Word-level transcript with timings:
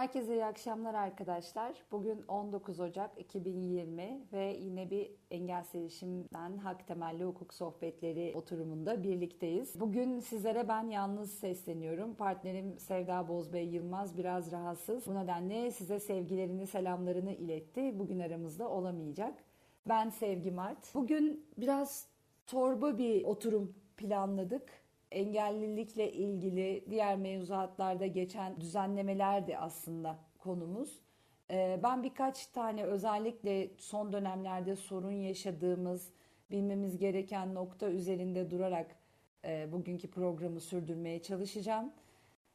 Herkese 0.00 0.34
iyi 0.34 0.44
akşamlar 0.44 0.94
arkadaşlar. 0.94 1.72
Bugün 1.92 2.24
19 2.28 2.80
Ocak 2.80 3.10
2020 3.18 4.20
ve 4.32 4.56
yine 4.60 4.90
bir 4.90 5.10
Engel 5.30 5.64
Erişim'den 5.74 6.58
Hak 6.58 6.86
Temelli 6.86 7.24
Hukuk 7.24 7.54
Sohbetleri 7.54 8.32
oturumunda 8.34 9.02
birlikteyiz. 9.02 9.80
Bugün 9.80 10.20
sizlere 10.20 10.68
ben 10.68 10.88
yalnız 10.88 11.30
sesleniyorum. 11.30 12.14
Partnerim 12.14 12.78
Sevda 12.78 13.28
Bozbey 13.28 13.68
Yılmaz 13.68 14.18
biraz 14.18 14.52
rahatsız. 14.52 15.06
Bu 15.06 15.14
nedenle 15.14 15.70
size 15.70 16.00
sevgilerini, 16.00 16.66
selamlarını 16.66 17.32
iletti. 17.32 17.98
Bugün 17.98 18.18
aramızda 18.18 18.68
olamayacak. 18.68 19.34
Ben 19.88 20.10
Sevgi 20.10 20.50
Mart. 20.50 20.94
Bugün 20.94 21.46
biraz 21.58 22.08
torba 22.46 22.98
bir 22.98 23.24
oturum 23.24 23.74
planladık 23.96 24.79
engellilikle 25.10 26.12
ilgili 26.12 26.84
diğer 26.90 27.16
mevzuatlarda 27.16 28.06
geçen 28.06 28.60
düzenlemeler 28.60 29.46
de 29.46 29.58
aslında 29.58 30.18
konumuz. 30.38 31.00
Ee, 31.50 31.80
ben 31.82 32.02
birkaç 32.02 32.46
tane 32.46 32.84
özellikle 32.84 33.70
son 33.78 34.12
dönemlerde 34.12 34.76
sorun 34.76 35.12
yaşadığımız, 35.12 36.12
bilmemiz 36.50 36.98
gereken 36.98 37.54
nokta 37.54 37.88
üzerinde 37.90 38.50
durarak 38.50 38.96
e, 39.44 39.72
bugünkü 39.72 40.10
programı 40.10 40.60
sürdürmeye 40.60 41.22
çalışacağım. 41.22 41.92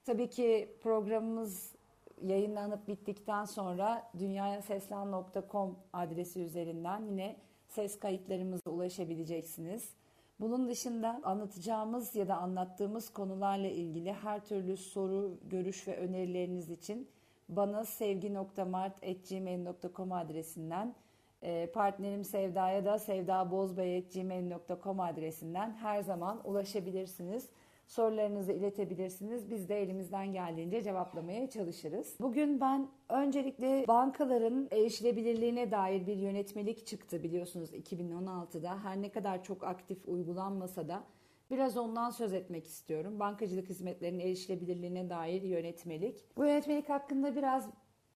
Tabii 0.06 0.30
ki 0.30 0.78
programımız 0.82 1.76
yayınlanıp 2.22 2.88
bittikten 2.88 3.46
sonra 3.46 4.12
dünyayaseslan.com 4.20 5.80
adresi 5.94 6.42
üzerinden 6.42 7.06
yine 7.06 7.36
ses 7.68 8.00
kayıtlarımıza 8.00 8.70
ulaşabileceksiniz. 8.72 9.94
Bunun 10.40 10.70
dışında 10.70 11.22
anlatacağımız 11.24 12.16
ya 12.16 12.28
da 12.28 12.38
anlattığımız 12.38 13.10
konularla 13.10 13.68
ilgili 13.68 14.14
her 14.14 14.46
türlü 14.46 14.78
soru, 14.78 15.38
görüş 15.50 15.88
ve 15.88 15.98
önerileriniz 15.98 16.70
için 16.70 17.10
bana 17.50 17.86
sevgi.mart.gmail.com 17.86 20.12
adresinden 20.12 20.96
e, 21.42 21.72
partnerim 21.72 22.24
Sevda'ya 22.24 22.86
da 22.86 23.00
sevdabozbey.gmail.com 23.00 25.00
adresinden 25.00 25.72
her 25.72 26.02
zaman 26.02 26.42
ulaşabilirsiniz 26.44 27.50
sorularınızı 27.88 28.52
iletebilirsiniz. 28.52 29.50
Biz 29.50 29.70
de 29.70 29.82
elimizden 29.82 30.34
geldiğince 30.34 30.82
cevaplamaya 30.82 31.50
çalışırız. 31.50 32.18
Bugün 32.20 32.62
ben 32.62 32.88
öncelikle 33.10 33.86
bankaların 33.88 34.68
erişilebilirliğine 34.72 35.72
dair 35.72 36.08
bir 36.08 36.18
yönetmelik 36.18 36.88
çıktı 36.88 37.24
biliyorsunuz 37.24 37.74
2016'da. 37.74 38.84
Her 38.84 39.02
ne 39.02 39.10
kadar 39.10 39.44
çok 39.44 39.64
aktif 39.64 40.08
uygulanmasa 40.08 40.88
da 40.88 41.04
Biraz 41.52 41.78
ondan 41.78 42.10
söz 42.10 42.34
etmek 42.34 42.68
istiyorum. 42.68 43.20
Bankacılık 43.20 43.70
hizmetlerinin 43.70 44.20
erişilebilirliğine 44.20 45.10
dair 45.10 45.42
yönetmelik. 45.42 46.38
Bu 46.38 46.46
yönetmelik 46.46 46.90
hakkında 46.90 47.36
biraz 47.36 47.70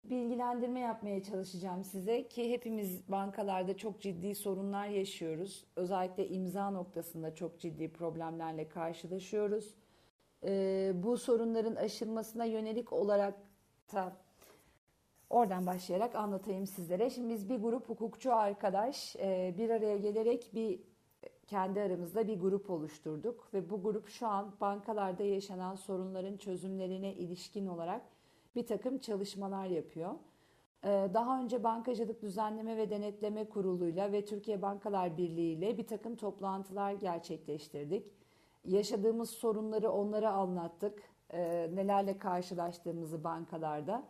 bilgilendirme 0.04 0.80
yapmaya 0.80 1.24
çalışacağım 1.24 1.84
size 1.84 2.28
ki 2.28 2.52
hepimiz 2.52 3.12
bankalarda 3.12 3.78
çok 3.78 4.02
ciddi 4.02 4.36
sorunlar 4.36 4.88
yaşıyoruz. 4.88 5.66
Özellikle 5.76 6.28
imza 6.28 6.72
noktasında 6.72 7.36
çok 7.36 7.60
ciddi 7.60 7.94
problemlerle 7.94 8.70
karşılaşıyoruz. 8.70 9.76
Ee, 10.44 10.92
bu 10.96 11.18
sorunların 11.18 11.76
aşılmasına 11.76 12.46
yönelik 12.46 12.94
olarak 12.94 13.34
da 13.94 14.18
oradan 15.30 15.66
başlayarak 15.66 16.16
anlatayım 16.16 16.68
sizlere. 16.68 17.10
Şimdi 17.10 17.34
biz 17.34 17.50
bir 17.50 17.56
grup 17.56 17.90
hukukçu 17.90 18.34
arkadaş 18.34 19.16
e, 19.16 19.56
bir 19.58 19.70
araya 19.70 19.98
gelerek 19.98 20.50
bir 20.54 20.80
kendi 21.48 21.82
aramızda 21.82 22.28
bir 22.28 22.40
grup 22.40 22.70
oluşturduk 22.70 23.54
ve 23.54 23.70
bu 23.70 23.84
grup 23.84 24.10
şu 24.10 24.28
an 24.28 24.54
bankalarda 24.62 25.24
yaşanan 25.24 25.76
sorunların 25.76 26.38
çözümlerine 26.38 27.14
ilişkin 27.14 27.68
olarak 27.68 28.02
bir 28.58 28.66
takım 28.66 28.98
çalışmalar 28.98 29.66
yapıyor. 29.66 30.12
Ee, 30.84 31.10
daha 31.14 31.42
önce 31.42 31.64
Bankacılık 31.64 32.22
Düzenleme 32.22 32.78
ve 32.78 32.90
Denetleme 32.90 33.50
Kurulu'yla 33.50 34.12
ve 34.12 34.26
Türkiye 34.26 34.62
Bankalar 34.62 35.18
Birliği 35.18 35.54
ile 35.54 35.78
bir 35.78 35.88
takım 35.88 36.16
toplantılar 36.16 36.94
gerçekleştirdik. 36.94 38.12
Yaşadığımız 38.66 39.30
sorunları 39.30 39.92
onlara 39.92 40.32
anlattık. 40.32 41.04
Ee, 41.34 41.70
nelerle 41.74 42.18
karşılaştığımızı 42.18 43.24
bankalarda. 43.24 44.04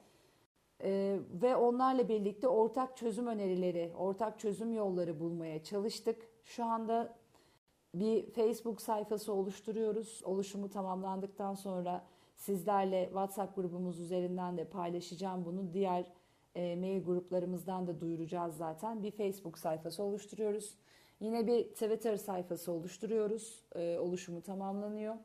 Ee, 0.83 1.19
ve 1.41 1.55
onlarla 1.55 2.09
birlikte 2.09 2.47
ortak 2.47 2.97
çözüm 2.97 3.27
önerileri, 3.27 3.93
ortak 3.97 4.39
çözüm 4.39 4.73
yolları 4.73 5.19
bulmaya 5.19 5.63
çalıştık. 5.63 6.27
Şu 6.43 6.65
anda 6.65 7.15
bir 7.93 8.31
Facebook 8.31 8.81
sayfası 8.81 9.33
oluşturuyoruz. 9.33 10.21
Oluşumu 10.23 10.69
tamamlandıktan 10.69 11.53
sonra 11.53 12.05
Sizlerle 12.37 13.05
WhatsApp 13.05 13.55
grubumuz 13.55 13.99
üzerinden 13.99 14.57
de 14.57 14.65
paylaşacağım 14.65 15.45
bunu. 15.45 15.73
Diğer 15.73 16.05
e, 16.55 16.75
mail 16.75 17.03
gruplarımızdan 17.03 17.87
da 17.87 17.99
duyuracağız 17.99 18.57
zaten. 18.57 19.03
Bir 19.03 19.11
Facebook 19.11 19.57
sayfası 19.57 20.03
oluşturuyoruz. 20.03 20.77
Yine 21.19 21.47
bir 21.47 21.63
Twitter 21.63 22.17
sayfası 22.17 22.71
oluşturuyoruz. 22.71 23.63
E, 23.75 23.97
oluşumu 23.99 24.41
tamamlanıyor. 24.41 25.15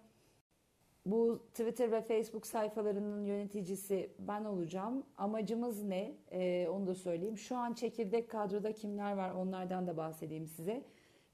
Bu 1.07 1.47
Twitter 1.55 1.93
ve 1.93 2.03
Facebook 2.03 2.47
sayfalarının 2.47 3.25
yöneticisi 3.25 4.11
ben 4.19 4.45
olacağım. 4.45 5.07
Amacımız 5.17 5.83
ne? 5.83 6.15
E, 6.31 6.69
onu 6.69 6.87
da 6.87 6.95
söyleyeyim. 6.95 7.39
Şu 7.39 7.57
an 7.57 7.73
çekirdek 7.73 8.31
kadroda 8.31 8.73
kimler 8.73 9.17
var 9.17 9.31
onlardan 9.31 9.87
da 9.87 9.97
bahsedeyim 9.97 10.47
size. 10.47 10.85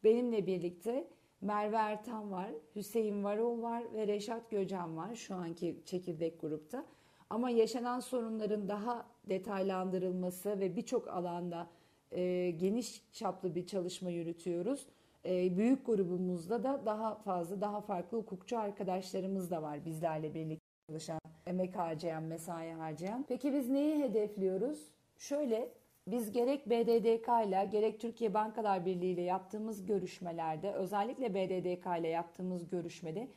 Benimle 0.05 0.47
birlikte 0.47 1.09
Merve 1.41 1.77
Ertan 1.77 2.31
var, 2.31 2.51
Hüseyin 2.77 3.25
Varol 3.25 3.63
var 3.63 3.85
ve 3.95 4.07
Reşat 4.07 4.51
Göcan 4.51 4.97
var 4.97 5.15
şu 5.15 5.35
anki 5.35 5.83
çekirdek 5.85 6.41
grupta. 6.41 6.85
Ama 7.31 7.51
yaşanan 7.51 8.01
sorunların 8.01 8.69
daha 8.69 9.07
detaylandırılması 9.29 10.61
ve 10.61 10.77
birçok 10.77 11.09
alanda 11.09 11.71
e, 12.11 12.51
geniş 12.51 13.03
çaplı 13.13 13.55
bir 13.55 13.67
çalışma 13.67 14.11
yürütüyoruz. 14.11 14.87
E, 15.25 15.57
büyük 15.57 15.87
grubumuzda 15.87 16.63
da 16.63 16.83
daha 16.87 17.15
fazla, 17.15 17.61
daha 17.61 17.81
farklı 17.81 18.19
hukukçu 18.19 18.59
arkadaşlarımız 18.59 19.51
da 19.51 19.63
var 19.63 19.85
bizlerle 19.85 20.35
birlikte 20.35 20.67
çalışan, 20.89 21.21
emek 21.47 21.77
harcayan, 21.77 22.23
mesai 22.23 22.73
harcayan. 22.73 23.25
Peki 23.29 23.53
biz 23.53 23.69
neyi 23.69 23.99
hedefliyoruz? 23.99 24.93
Şöyle 25.19 25.73
biz 26.11 26.33
gerek 26.33 26.71
BDDK 26.71 27.29
ile 27.47 27.69
gerek 27.73 28.01
Türkiye 28.01 28.35
Bankalar 28.35 28.87
Birliği 28.87 29.13
ile 29.13 29.23
yaptığımız 29.23 29.87
görüşmelerde 29.87 30.73
özellikle 30.73 31.35
BDDK 31.35 32.01
ile 32.01 32.09
yaptığımız 32.09 32.69
görüşmede 32.69 33.29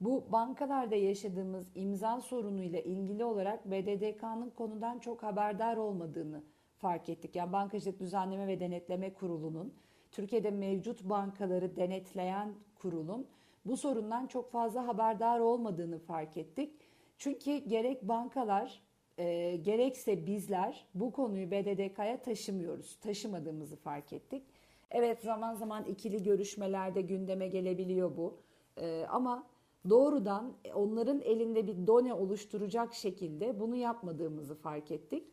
bu 0.00 0.24
bankalarda 0.32 0.96
yaşadığımız 0.96 1.68
imza 1.74 2.20
sorunuyla 2.20 2.80
ilgili 2.80 3.24
olarak 3.24 3.70
BDDK'nın 3.70 4.50
konudan 4.50 4.98
çok 4.98 5.22
haberdar 5.22 5.76
olmadığını 5.76 6.42
fark 6.78 7.08
ettik. 7.08 7.36
Yani 7.36 7.52
Bankacılık 7.52 8.00
Düzenleme 8.00 8.46
ve 8.46 8.60
Denetleme 8.60 9.12
Kurulu'nun 9.12 9.74
Türkiye'de 10.12 10.50
mevcut 10.50 11.04
bankaları 11.04 11.76
denetleyen 11.76 12.54
kurulun 12.74 13.26
bu 13.64 13.76
sorundan 13.76 14.26
çok 14.26 14.50
fazla 14.50 14.86
haberdar 14.86 15.40
olmadığını 15.40 15.98
fark 15.98 16.36
ettik. 16.36 16.72
Çünkü 17.18 17.56
gerek 17.56 18.08
bankalar 18.08 18.82
e, 19.18 19.56
gerekse 19.56 20.26
bizler 20.26 20.86
bu 20.94 21.12
konuyu 21.12 21.50
BDDK'ya 21.50 22.22
taşımıyoruz. 22.22 22.96
Taşımadığımızı 22.96 23.76
fark 23.76 24.12
ettik. 24.12 24.42
Evet 24.90 25.20
zaman 25.20 25.54
zaman 25.54 25.84
ikili 25.84 26.22
görüşmelerde 26.22 27.00
gündeme 27.00 27.48
gelebiliyor 27.48 28.16
bu. 28.16 28.38
E, 28.76 29.06
ama 29.08 29.46
doğrudan 29.90 30.52
onların 30.74 31.20
elinde 31.20 31.66
bir 31.66 31.86
done 31.86 32.14
oluşturacak 32.14 32.94
şekilde 32.94 33.60
bunu 33.60 33.76
yapmadığımızı 33.76 34.54
fark 34.54 34.90
ettik. 34.90 35.24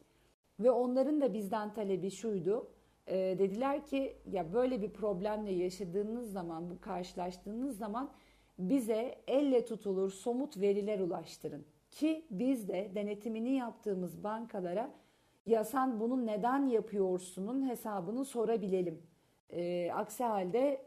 Ve 0.60 0.72
onların 0.72 1.22
da 1.22 1.34
bizden 1.34 1.74
talebi 1.74 2.12
şuydu. 2.12 2.68
E, 3.08 3.16
dediler 3.16 3.86
ki 3.86 4.16
ya 4.32 4.54
böyle 4.54 4.82
bir 4.82 4.90
problemle 4.90 5.52
yaşadığınız 5.52 6.32
zaman, 6.32 6.70
bu 6.70 6.82
karşılaştığınız 6.82 7.78
zaman 7.78 8.12
bize 8.60 9.16
elle 9.28 9.66
tutulur 9.66 10.12
somut 10.12 10.62
veriler 10.62 11.00
ulaştırın. 11.00 11.66
Ki 11.90 12.26
biz 12.32 12.68
de 12.68 12.92
denetimini 12.96 13.50
yaptığımız 13.50 14.24
bankalara 14.24 14.92
ya 15.46 15.64
sen 15.64 16.00
bunu 16.00 16.26
neden 16.26 16.66
yapıyorsunun 16.66 17.70
hesabını 17.70 18.26
sorabilelim. 18.26 19.02
E, 19.50 19.92
aksi 19.94 20.24
halde 20.24 20.82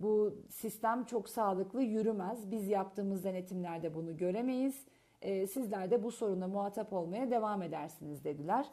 bu 0.00 0.34
sistem 0.48 1.04
çok 1.04 1.28
sağlıklı 1.28 1.82
yürümez. 1.82 2.50
Biz 2.50 2.68
yaptığımız 2.68 3.24
denetimlerde 3.24 3.94
bunu 3.94 4.16
göremeyiz. 4.16 4.86
E, 5.22 5.46
sizler 5.46 5.90
de 5.90 6.02
bu 6.02 6.10
soruna 6.10 6.48
muhatap 6.48 6.92
olmaya 6.92 7.30
devam 7.30 7.62
edersiniz 7.62 8.24
dediler. 8.24 8.66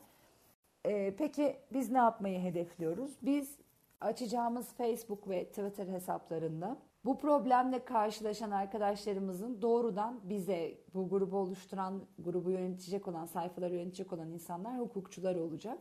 E, 0.86 1.16
peki 1.16 1.56
biz 1.74 1.92
ne 1.92 1.98
yapmayı 1.98 2.40
hedefliyoruz? 2.40 3.18
Biz 3.22 3.58
açacağımız 4.02 4.74
Facebook 4.74 5.30
ve 5.30 5.46
Twitter 5.46 5.88
hesaplarında 5.88 6.78
bu 7.06 7.20
problemle 7.20 7.86
karşılaşan 7.86 8.52
arkadaşlarımızın 8.52 9.62
doğrudan 9.62 10.20
bize 10.24 10.78
bu 10.94 11.10
grubu 11.10 11.38
oluşturan, 11.38 12.02
grubu 12.20 12.52
yönetecek 12.52 13.08
olan, 13.08 13.26
sayfaları 13.26 13.76
yönetecek 13.76 14.14
olan 14.14 14.32
insanlar 14.32 14.80
hukukçular 14.80 15.36
olacak. 15.36 15.80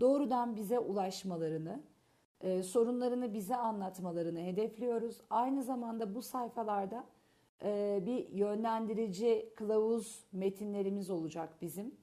Doğrudan 0.00 0.56
bize 0.56 0.78
ulaşmalarını, 0.78 1.82
e, 2.40 2.62
sorunlarını 2.62 3.34
bize 3.34 3.56
anlatmalarını 3.56 4.40
hedefliyoruz. 4.40 5.20
Aynı 5.30 5.62
zamanda 5.62 6.14
bu 6.14 6.22
sayfalarda 6.22 7.04
e, 7.64 8.02
bir 8.06 8.28
yönlendirici 8.28 9.52
kılavuz 9.56 10.24
metinlerimiz 10.32 11.10
olacak 11.10 11.54
bizim. 11.62 11.94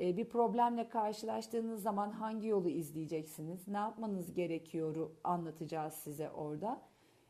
E, 0.00 0.16
bir 0.16 0.28
problemle 0.28 0.88
karşılaştığınız 0.88 1.82
zaman 1.82 2.10
hangi 2.10 2.48
yolu 2.48 2.68
izleyeceksiniz? 2.68 3.68
Ne 3.68 3.76
yapmanız 3.76 4.34
gerekiyoru 4.34 5.12
anlatacağız 5.24 5.94
size 5.94 6.30
orada. 6.30 6.80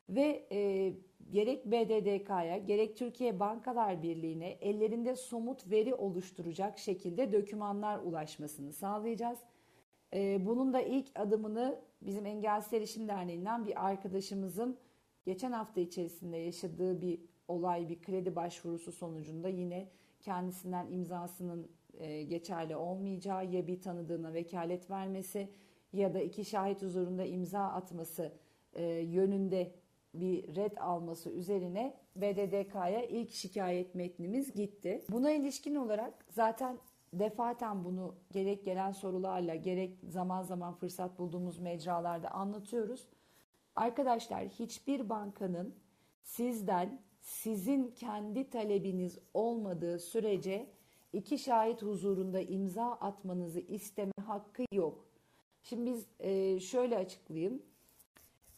Ve 0.09 0.47
e, 0.53 0.93
gerek 1.31 1.67
BDDK'ya 1.67 2.59
gerek 2.59 2.97
Türkiye 2.97 3.41
Bankalar 3.41 4.03
Birliği'ne 4.03 4.49
ellerinde 4.49 5.17
somut 5.17 5.71
veri 5.71 5.95
oluşturacak 5.95 6.79
şekilde 6.79 7.33
dokümanlar 7.33 7.99
ulaşmasını 7.99 8.73
sağlayacağız. 8.73 9.39
E, 10.15 10.47
bunun 10.47 10.73
da 10.73 10.81
ilk 10.81 11.09
adımını 11.15 11.81
bizim 12.03 12.27
Engelsiz 12.27 12.73
Erişim 12.73 13.09
Derneği'nden 13.09 13.67
bir 13.67 13.87
arkadaşımızın 13.87 14.79
geçen 15.25 15.53
hafta 15.53 15.81
içerisinde 15.81 16.37
yaşadığı 16.37 17.01
bir 17.01 17.21
olay, 17.49 17.89
bir 17.89 18.03
kredi 18.03 18.37
başvurusu 18.37 18.93
sonucunda 18.93 19.49
yine 19.49 19.89
kendisinden 20.21 20.87
imzasının 20.91 21.71
e, 21.99 22.23
geçerli 22.23 22.77
olmayacağı 22.77 23.47
ya 23.47 23.67
bir 23.67 23.81
tanıdığına 23.81 24.35
vekalet 24.35 24.91
vermesi 24.91 25.49
ya 25.93 26.15
da 26.15 26.21
iki 26.21 26.45
şahit 26.45 26.83
huzurunda 26.83 27.25
imza 27.25 27.61
atması 27.61 28.33
e, 28.73 28.85
yönünde 28.87 29.73
bir 30.21 30.57
red 30.57 30.77
alması 30.77 31.31
üzerine 31.31 31.97
BDDK'ya 32.17 33.05
ilk 33.05 33.31
şikayet 33.31 33.95
metnimiz 33.95 34.53
gitti. 34.53 35.05
Buna 35.11 35.31
ilişkin 35.31 35.75
olarak 35.75 36.25
zaten 36.29 36.79
defaten 37.13 37.85
bunu 37.85 38.15
gerek 38.31 38.65
gelen 38.65 38.93
sorularla 38.93 39.55
gerek 39.55 39.99
zaman 40.09 40.43
zaman 40.43 40.75
fırsat 40.75 41.19
bulduğumuz 41.19 41.59
mecralarda 41.59 42.31
anlatıyoruz. 42.31 43.07
Arkadaşlar 43.77 44.45
hiçbir 44.45 45.09
bankanın 45.09 45.75
sizden 46.23 47.01
sizin 47.21 47.91
kendi 47.91 48.51
talebiniz 48.51 49.19
olmadığı 49.35 49.99
sürece 49.99 50.67
iki 51.13 51.39
şahit 51.39 51.83
huzurunda 51.83 52.41
imza 52.41 52.93
atmanızı 52.93 53.61
isteme 53.61 54.13
hakkı 54.27 54.65
yok. 54.73 55.05
Şimdi 55.63 55.91
biz 55.91 56.07
e, 56.21 56.61
şöyle 56.61 56.97
açıklayayım. 56.97 57.63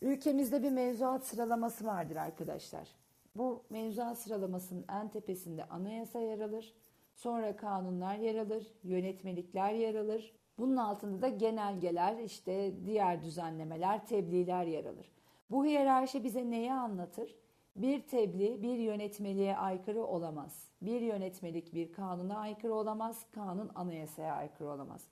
Ülkemizde 0.02 0.62
bir 0.62 0.70
mevzuat 0.70 1.26
sıralaması 1.26 1.86
vardır 1.86 2.16
arkadaşlar. 2.16 2.88
Bu 3.36 3.62
mevzuat 3.70 4.18
sıralamasının 4.18 4.84
en 4.88 5.08
tepesinde 5.08 5.64
anayasa 5.64 6.20
yer 6.20 6.40
alır. 6.40 6.74
Sonra 7.14 7.56
kanunlar 7.56 8.16
yer 8.16 8.34
alır, 8.34 8.66
yönetmelikler 8.82 9.72
yer 9.72 9.94
alır. 9.94 10.32
Bunun 10.58 10.76
altında 10.76 11.22
da 11.22 11.28
genelgeler, 11.28 12.18
işte 12.18 12.72
diğer 12.84 13.22
düzenlemeler, 13.22 14.06
tebliğler 14.06 14.64
yer 14.64 14.84
alır. 14.84 15.12
Bu 15.50 15.64
hiyerarşi 15.64 16.24
bize 16.24 16.50
neyi 16.50 16.72
anlatır? 16.72 17.36
Bir 17.76 18.06
tebliğ 18.06 18.62
bir 18.62 18.78
yönetmeliğe 18.78 19.56
aykırı 19.56 20.04
olamaz. 20.04 20.68
Bir 20.82 21.00
yönetmelik 21.00 21.74
bir 21.74 21.92
kanuna 21.92 22.38
aykırı 22.38 22.74
olamaz. 22.74 23.26
Kanun 23.32 23.70
anayasaya 23.74 24.34
aykırı 24.34 24.68
olamaz. 24.68 25.08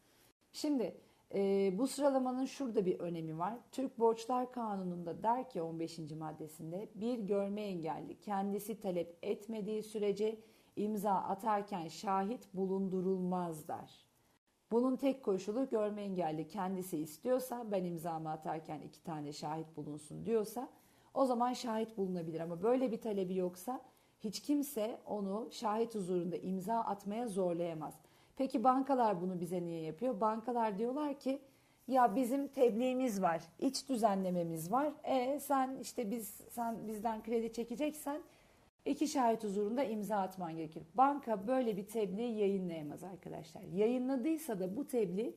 Şimdi 0.53 1.01
e, 1.35 1.73
bu 1.79 1.87
sıralamanın 1.87 2.45
şurada 2.45 2.87
bir 2.87 3.01
önemi 3.01 3.39
var. 3.39 3.55
Türk 3.73 3.99
Borçlar 3.99 4.53
Kanunu'nda 4.53 5.23
der 5.23 5.49
ki 5.49 5.63
15. 5.63 5.99
maddesinde 5.99 6.89
bir 6.95 7.19
görme 7.19 7.63
engelli 7.63 8.21
kendisi 8.21 8.81
talep 8.81 9.19
etmediği 9.23 9.83
sürece 9.83 10.39
imza 10.77 11.13
atarken 11.13 11.89
şahit 11.89 12.55
bulundurulmaz 12.55 13.69
der. 13.69 14.05
Bunun 14.71 14.97
tek 14.97 15.25
koşulu 15.25 15.69
görme 15.69 16.03
engelli 16.03 16.49
kendisi 16.49 16.99
istiyorsa 16.99 17.67
ben 17.71 17.85
imzamı 17.85 18.31
atarken 18.31 18.81
iki 18.81 19.03
tane 19.03 19.33
şahit 19.33 19.77
bulunsun 19.77 20.27
diyorsa 20.27 20.69
o 21.15 21.27
zaman 21.27 21.53
şahit 21.53 21.97
bulunabilir 21.97 22.41
ama 22.41 22.63
böyle 22.63 22.93
bir 22.93 23.01
talebi 23.01 23.37
yoksa 23.37 23.81
hiç 24.21 24.41
kimse 24.43 24.99
onu 25.07 25.49
şahit 25.51 25.95
huzurunda 25.95 26.37
imza 26.37 26.75
atmaya 26.75 27.29
zorlayamaz. 27.29 27.95
Peki 28.39 28.65
bankalar 28.65 29.21
bunu 29.21 29.41
bize 29.41 29.63
niye 29.63 29.81
yapıyor? 29.81 30.21
Bankalar 30.21 30.79
diyorlar 30.79 31.19
ki 31.19 31.41
ya 31.89 32.17
bizim 32.17 32.49
tebliğimiz 32.49 33.23
var, 33.23 33.43
iç 33.59 33.89
düzenlememiz 33.89 34.73
var. 34.73 34.93
E 35.05 35.41
sen 35.41 35.79
işte 35.81 36.11
biz 36.11 36.41
sen 36.51 36.89
bizden 36.89 37.23
kredi 37.23 37.53
çekeceksen 37.53 38.23
iki 38.85 39.09
şahit 39.09 39.45
huzurunda 39.45 39.85
imza 39.85 40.17
atman 40.17 40.57
gerekir. 40.57 40.83
Banka 40.95 41.47
böyle 41.47 41.77
bir 41.77 41.87
tebliğ 41.87 42.23
yayınlayamaz 42.23 43.05
arkadaşlar. 43.05 43.63
Yayınladıysa 43.63 44.61
da 44.61 44.77
bu 44.77 44.87
tebliğ 44.87 45.35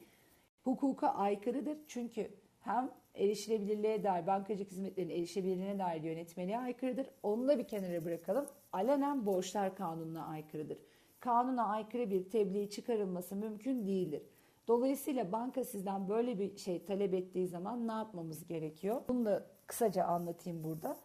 hukuka 0.63 1.07
aykırıdır. 1.07 1.77
Çünkü 1.88 2.31
hem 2.59 2.92
erişilebilirliğe 3.15 4.03
dair, 4.03 4.27
bankacılık 4.27 4.71
hizmetlerinin 4.71 5.13
erişebilirliğine 5.13 5.80
dair 5.80 6.03
yönetmeliğe 6.03 6.59
aykırıdır. 6.59 7.07
Onu 7.24 7.48
da 7.48 7.59
bir 7.59 7.68
kenara 7.68 8.06
bırakalım. 8.06 8.48
Alenen 8.74 9.25
borçlar 9.25 9.75
kanununa 9.75 10.25
aykırıdır. 10.25 10.77
Kanuna 11.21 11.68
aykırı 11.68 12.09
bir 12.09 12.29
tebliğ 12.29 12.69
çıkarılması 12.69 13.35
mümkün 13.35 13.85
değildir. 13.85 14.23
Dolayısıyla 14.68 15.31
banka 15.31 15.63
sizden 15.63 16.09
böyle 16.09 16.39
bir 16.39 16.57
şey 16.57 16.85
talep 16.85 17.13
ettiği 17.13 17.47
zaman 17.47 17.88
ne 17.88 17.91
yapmamız 17.91 18.47
gerekiyor? 18.47 19.01
Bunu 19.09 19.25
da 19.25 19.45
kısaca 19.68 20.06
anlatayım 20.06 20.63
burada. 20.63 20.97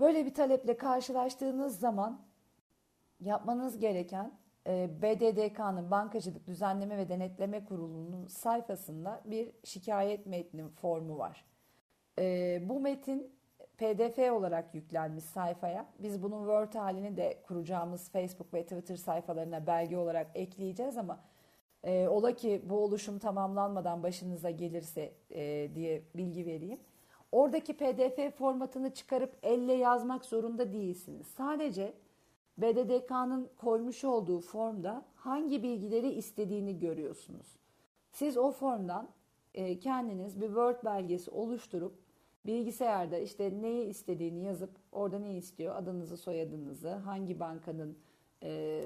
Böyle 0.00 0.26
bir 0.26 0.34
taleple 0.34 0.76
karşılaştığınız 0.76 1.78
zaman 1.78 2.20
yapmanız 3.20 3.78
gereken 3.78 4.32
e, 4.66 5.02
BDDK'nın 5.02 5.90
Bankacılık 5.90 6.46
Düzenleme 6.46 6.98
ve 6.98 7.08
Denetleme 7.08 7.64
Kurulu'nun 7.64 8.26
sayfasında 8.26 9.22
bir 9.24 9.52
şikayet 9.64 10.26
metni 10.26 10.68
formu 10.68 11.18
var. 11.18 11.44
E, 12.18 12.58
bu 12.68 12.80
metin 12.80 13.32
PDF 13.78 14.18
olarak 14.18 14.74
yüklenmiş 14.74 15.24
sayfaya. 15.24 15.86
Biz 15.98 16.22
bunun 16.22 16.38
Word 16.38 16.74
halini 16.74 17.16
de 17.16 17.42
kuracağımız 17.46 18.10
Facebook 18.10 18.54
ve 18.54 18.62
Twitter 18.62 18.96
sayfalarına 18.96 19.66
belge 19.66 19.96
olarak 19.96 20.30
ekleyeceğiz 20.34 20.98
ama 20.98 21.20
e, 21.84 22.08
ola 22.08 22.34
ki 22.34 22.62
bu 22.64 22.76
oluşum 22.78 23.18
tamamlanmadan 23.18 24.02
başınıza 24.02 24.50
gelirse 24.50 25.12
diye 25.74 26.02
bilgi 26.14 26.46
vereyim. 26.46 26.80
Oradaki 27.32 27.76
PDF 27.76 28.36
formatını 28.38 28.94
çıkarıp 28.94 29.36
elle 29.42 29.72
yazmak 29.72 30.24
zorunda 30.24 30.72
değilsiniz. 30.72 31.26
Sadece 31.26 31.94
BDDK'nın 32.58 33.50
koymuş 33.56 34.04
olduğu 34.04 34.40
formda 34.40 35.04
hangi 35.14 35.62
bilgileri 35.62 36.10
istediğini 36.10 36.78
görüyorsunuz. 36.78 37.56
Siz 38.10 38.36
o 38.36 38.50
formdan 38.50 39.08
e, 39.54 39.78
kendiniz 39.78 40.40
bir 40.40 40.46
Word 40.46 40.84
belgesi 40.84 41.30
oluşturup 41.30 42.03
bilgisayarda 42.46 43.18
işte 43.18 43.62
neyi 43.62 43.86
istediğini 43.86 44.44
yazıp 44.44 44.70
orada 44.92 45.18
ne 45.18 45.36
istiyor 45.36 45.76
adınızı 45.76 46.16
soyadınızı 46.16 46.88
hangi 46.90 47.40
bankanın 47.40 47.98
e, 48.42 48.82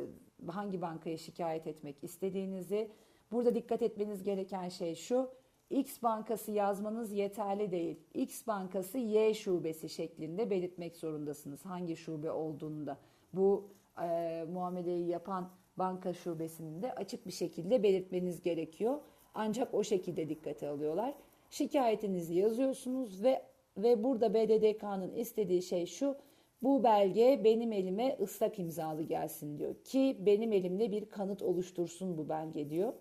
hangi 0.47 0.83
bankaya 0.83 1.17
şikayet 1.19 1.67
etmek 1.67 2.05
istediğinizi 2.05 2.91
burada 3.33 3.55
dikkat 3.55 3.83
etmeniz 3.83 4.23
gereken 4.23 4.69
şey 4.69 4.95
şu 4.95 5.31
X 5.71 6.03
bankası 6.03 6.53
yazmanız 6.53 7.13
yeterli 7.13 7.71
değil. 7.71 8.01
X 8.15 8.47
bankası 8.47 8.99
Y 8.99 9.35
şubesi 9.35 9.89
şeklinde 9.89 10.51
belirtmek 10.51 10.97
zorundasınız. 10.97 11.65
Hangi 11.65 11.97
şube 11.97 12.31
olduğunu 12.31 12.87
da 12.87 12.99
bu 13.33 13.69
e, 14.03 14.45
muameleyi 14.53 15.09
yapan 15.09 15.51
banka 15.77 16.13
şubesinin 16.13 16.83
de 16.83 16.95
açık 16.95 17.27
bir 17.27 17.33
şekilde 17.33 17.83
belirtmeniz 17.83 18.43
gerekiyor. 18.43 19.01
Ancak 19.35 19.75
o 19.75 19.85
şekilde 19.85 20.29
dikkate 20.29 20.69
alıyorlar. 20.69 21.15
Şikayetinizi 21.51 22.35
yazıyorsunuz 22.35 23.23
ve 23.23 23.43
ve 23.77 24.05
burada 24.05 24.35
BDDK'nın 24.35 25.15
istediği 25.15 25.63
şey 25.63 25.87
şu. 25.87 26.17
Bu 26.63 26.85
belge 26.85 27.41
benim 27.45 27.73
elime 27.73 28.17
ıslak 28.21 28.59
imzalı 28.59 29.03
gelsin 29.03 29.59
diyor 29.59 29.75
ki 29.85 30.17
benim 30.21 30.53
elimde 30.53 30.93
bir 30.93 31.05
kanıt 31.05 31.43
oluştursun 31.43 32.19
bu 32.19 32.29
belge 32.29 32.71
diyor. 32.71 32.93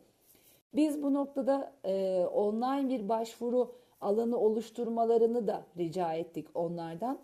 Biz 0.73 1.03
bu 1.03 1.13
noktada 1.13 1.73
e, 1.85 2.25
online 2.33 2.89
bir 2.89 3.09
başvuru 3.09 3.75
alanı 4.01 4.37
oluşturmalarını 4.37 5.47
da 5.47 5.65
rica 5.77 6.13
ettik 6.13 6.47
onlardan. 6.53 7.19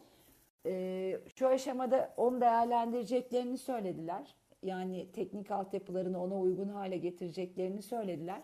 E, 0.66 1.20
şu 1.36 1.48
aşamada 1.48 2.14
onu 2.18 2.42
değerlendireceklerini 2.42 3.58
söylediler. 3.58 4.36
Yani 4.64 5.12
teknik 5.12 5.52
altyapılarını 5.52 6.24
ona 6.24 6.40
uygun 6.40 6.70
hale 6.70 6.98
getireceklerini 6.98 7.82
söylediler. 7.82 8.42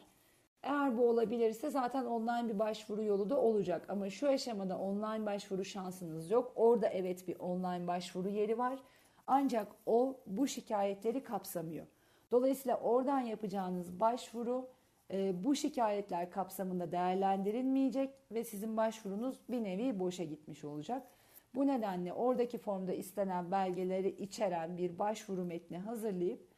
Eğer 0.63 0.97
bu 0.97 1.09
olabilirse 1.09 1.69
zaten 1.69 2.05
online 2.05 2.53
bir 2.53 2.59
başvuru 2.59 3.03
yolu 3.03 3.29
da 3.29 3.41
olacak. 3.41 3.85
Ama 3.89 4.09
şu 4.09 4.29
aşamada 4.29 4.77
online 4.77 5.25
başvuru 5.25 5.65
şansınız 5.65 6.31
yok. 6.31 6.51
Orada 6.55 6.87
evet 6.87 7.27
bir 7.27 7.39
online 7.39 7.87
başvuru 7.87 8.29
yeri 8.29 8.57
var. 8.57 8.79
Ancak 9.27 9.67
o 9.85 10.17
bu 10.27 10.47
şikayetleri 10.47 11.23
kapsamıyor. 11.23 11.85
Dolayısıyla 12.31 12.77
oradan 12.77 13.19
yapacağınız 13.19 13.99
başvuru 13.99 14.69
e, 15.11 15.43
bu 15.43 15.55
şikayetler 15.55 16.31
kapsamında 16.31 16.91
değerlendirilmeyecek 16.91 18.13
ve 18.31 18.43
sizin 18.43 18.77
başvurunuz 18.77 19.39
bir 19.49 19.63
nevi 19.63 19.99
boşa 19.99 20.23
gitmiş 20.23 20.63
olacak. 20.63 21.07
Bu 21.55 21.67
nedenle 21.67 22.13
oradaki 22.13 22.57
formda 22.57 22.93
istenen 22.93 23.51
belgeleri 23.51 24.09
içeren 24.09 24.77
bir 24.77 24.99
başvuru 24.99 25.45
metni 25.45 25.77
hazırlayıp 25.77 26.49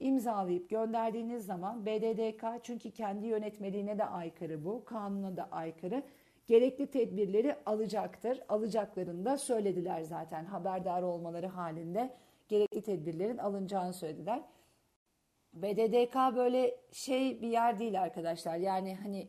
imzalayıp 0.00 0.70
gönderdiğiniz 0.70 1.46
zaman 1.46 1.86
BDDK 1.86 2.44
çünkü 2.62 2.90
kendi 2.90 3.26
yönetmeliğine 3.26 3.98
de 3.98 4.04
aykırı 4.04 4.64
bu, 4.64 4.84
kanuna 4.84 5.36
da 5.36 5.48
aykırı. 5.50 6.02
Gerekli 6.46 6.86
tedbirleri 6.86 7.56
alacaktır. 7.66 8.40
Alacaklarını 8.48 9.24
da 9.24 9.38
söylediler 9.38 10.02
zaten 10.02 10.44
haberdar 10.44 11.02
olmaları 11.02 11.46
halinde 11.46 12.14
gerekli 12.48 12.82
tedbirlerin 12.82 13.38
alınacağını 13.38 13.92
söylediler. 13.92 14.42
BDDK 15.54 16.36
böyle 16.36 16.76
şey 16.92 17.42
bir 17.42 17.48
yer 17.48 17.78
değil 17.78 18.02
arkadaşlar. 18.02 18.56
Yani 18.56 18.94
hani 18.94 19.28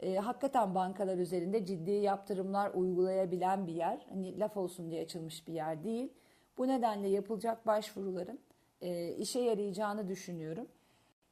e, 0.00 0.16
hakikaten 0.16 0.74
bankalar 0.74 1.18
üzerinde 1.18 1.66
ciddi 1.66 1.90
yaptırımlar 1.90 2.70
uygulayabilen 2.74 3.66
bir 3.66 3.74
yer. 3.74 4.06
Hani 4.08 4.38
laf 4.38 4.56
olsun 4.56 4.90
diye 4.90 5.02
açılmış 5.02 5.48
bir 5.48 5.52
yer 5.52 5.84
değil. 5.84 6.12
Bu 6.58 6.68
nedenle 6.68 7.08
yapılacak 7.08 7.66
başvuruların 7.66 8.40
e, 8.80 9.14
işe 9.14 9.40
yarayacağını 9.40 10.08
düşünüyorum. 10.08 10.68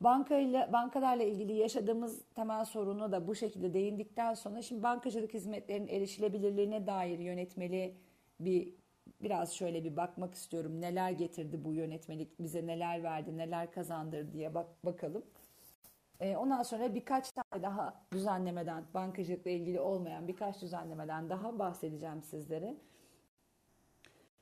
Bankayla, 0.00 0.72
bankalarla 0.72 1.22
ilgili 1.24 1.52
yaşadığımız 1.52 2.22
temel 2.34 2.64
sorunu 2.64 3.12
da 3.12 3.26
bu 3.26 3.34
şekilde 3.34 3.74
değindikten 3.74 4.34
sonra 4.34 4.62
şimdi 4.62 4.82
bankacılık 4.82 5.34
hizmetlerinin 5.34 5.88
erişilebilirliğine 5.88 6.86
dair 6.86 7.18
yönetmeli 7.18 7.94
bir 8.40 8.74
biraz 9.22 9.52
şöyle 9.52 9.84
bir 9.84 9.96
bakmak 9.96 10.34
istiyorum. 10.34 10.80
Neler 10.80 11.10
getirdi 11.10 11.64
bu 11.64 11.72
yönetmelik, 11.72 12.40
bize 12.40 12.66
neler 12.66 13.02
verdi, 13.02 13.36
neler 13.36 13.72
kazandırdı 13.72 14.32
diye 14.32 14.54
bak 14.54 14.66
bakalım. 14.84 15.22
E, 16.20 16.36
ondan 16.36 16.62
sonra 16.62 16.94
birkaç 16.94 17.32
tane 17.32 17.62
daha 17.62 18.06
düzenlemeden, 18.12 18.84
bankacılıkla 18.94 19.50
ilgili 19.50 19.80
olmayan 19.80 20.28
birkaç 20.28 20.62
düzenlemeden 20.62 21.30
daha 21.30 21.58
bahsedeceğim 21.58 22.22
sizlere. 22.22 22.76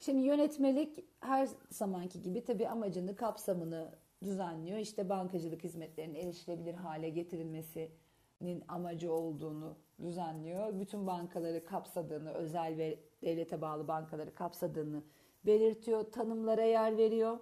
Şimdi 0.00 0.22
yönetmelik 0.22 1.04
her 1.20 1.48
zamanki 1.70 2.22
gibi 2.22 2.44
tabii 2.44 2.68
amacını, 2.68 3.16
kapsamını 3.16 3.94
düzenliyor. 4.24 4.78
İşte 4.78 5.08
bankacılık 5.08 5.64
hizmetlerinin 5.64 6.14
erişilebilir 6.14 6.74
hale 6.74 7.08
getirilmesinin 7.08 8.62
amacı 8.68 9.12
olduğunu 9.12 9.76
düzenliyor. 10.02 10.80
Bütün 10.80 11.06
bankaları 11.06 11.64
kapsadığını, 11.64 12.32
özel 12.32 12.76
ve 12.78 12.98
devlete 13.22 13.60
bağlı 13.60 13.88
bankaları 13.88 14.34
kapsadığını 14.34 15.02
belirtiyor. 15.46 16.04
Tanımlara 16.12 16.64
yer 16.64 16.96
veriyor. 16.96 17.38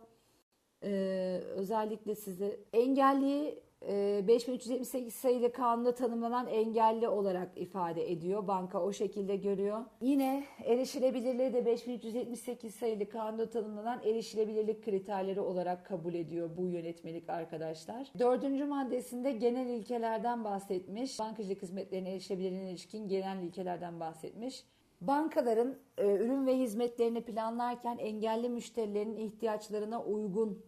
Ee, 0.82 1.40
özellikle 1.44 2.14
size 2.14 2.60
engelliyi 2.72 3.62
5378 3.88 5.06
ee, 5.06 5.10
sayılı 5.10 5.52
kanunda 5.52 5.94
tanımlanan 5.94 6.46
engelli 6.46 7.08
olarak 7.08 7.48
ifade 7.56 8.12
ediyor. 8.12 8.46
Banka 8.46 8.82
o 8.82 8.92
şekilde 8.92 9.36
görüyor. 9.36 9.84
Yine 10.00 10.44
erişilebilirliği 10.64 11.52
de 11.52 11.66
5378 11.66 12.74
sayılı 12.74 13.08
kanunda 13.08 13.50
tanımlanan 13.50 14.00
erişilebilirlik 14.04 14.84
kriterleri 14.84 15.40
olarak 15.40 15.86
kabul 15.86 16.14
ediyor 16.14 16.50
bu 16.56 16.66
yönetmelik 16.66 17.30
arkadaşlar. 17.30 18.12
Dördüncü 18.18 18.64
maddesinde 18.64 19.32
genel 19.32 19.66
ilkelerden 19.66 20.44
bahsetmiş. 20.44 21.18
Bankacılık 21.18 21.62
hizmetlerine 21.62 22.10
erişilebilirliğine 22.10 22.70
ilişkin 22.70 23.08
genel 23.08 23.42
ilkelerden 23.42 24.00
bahsetmiş. 24.00 24.64
Bankaların 25.00 25.74
e, 25.98 26.16
ürün 26.16 26.46
ve 26.46 26.58
hizmetlerini 26.58 27.24
planlarken 27.24 27.98
engelli 27.98 28.48
müşterilerin 28.48 29.16
ihtiyaçlarına 29.16 30.02
uygun 30.02 30.62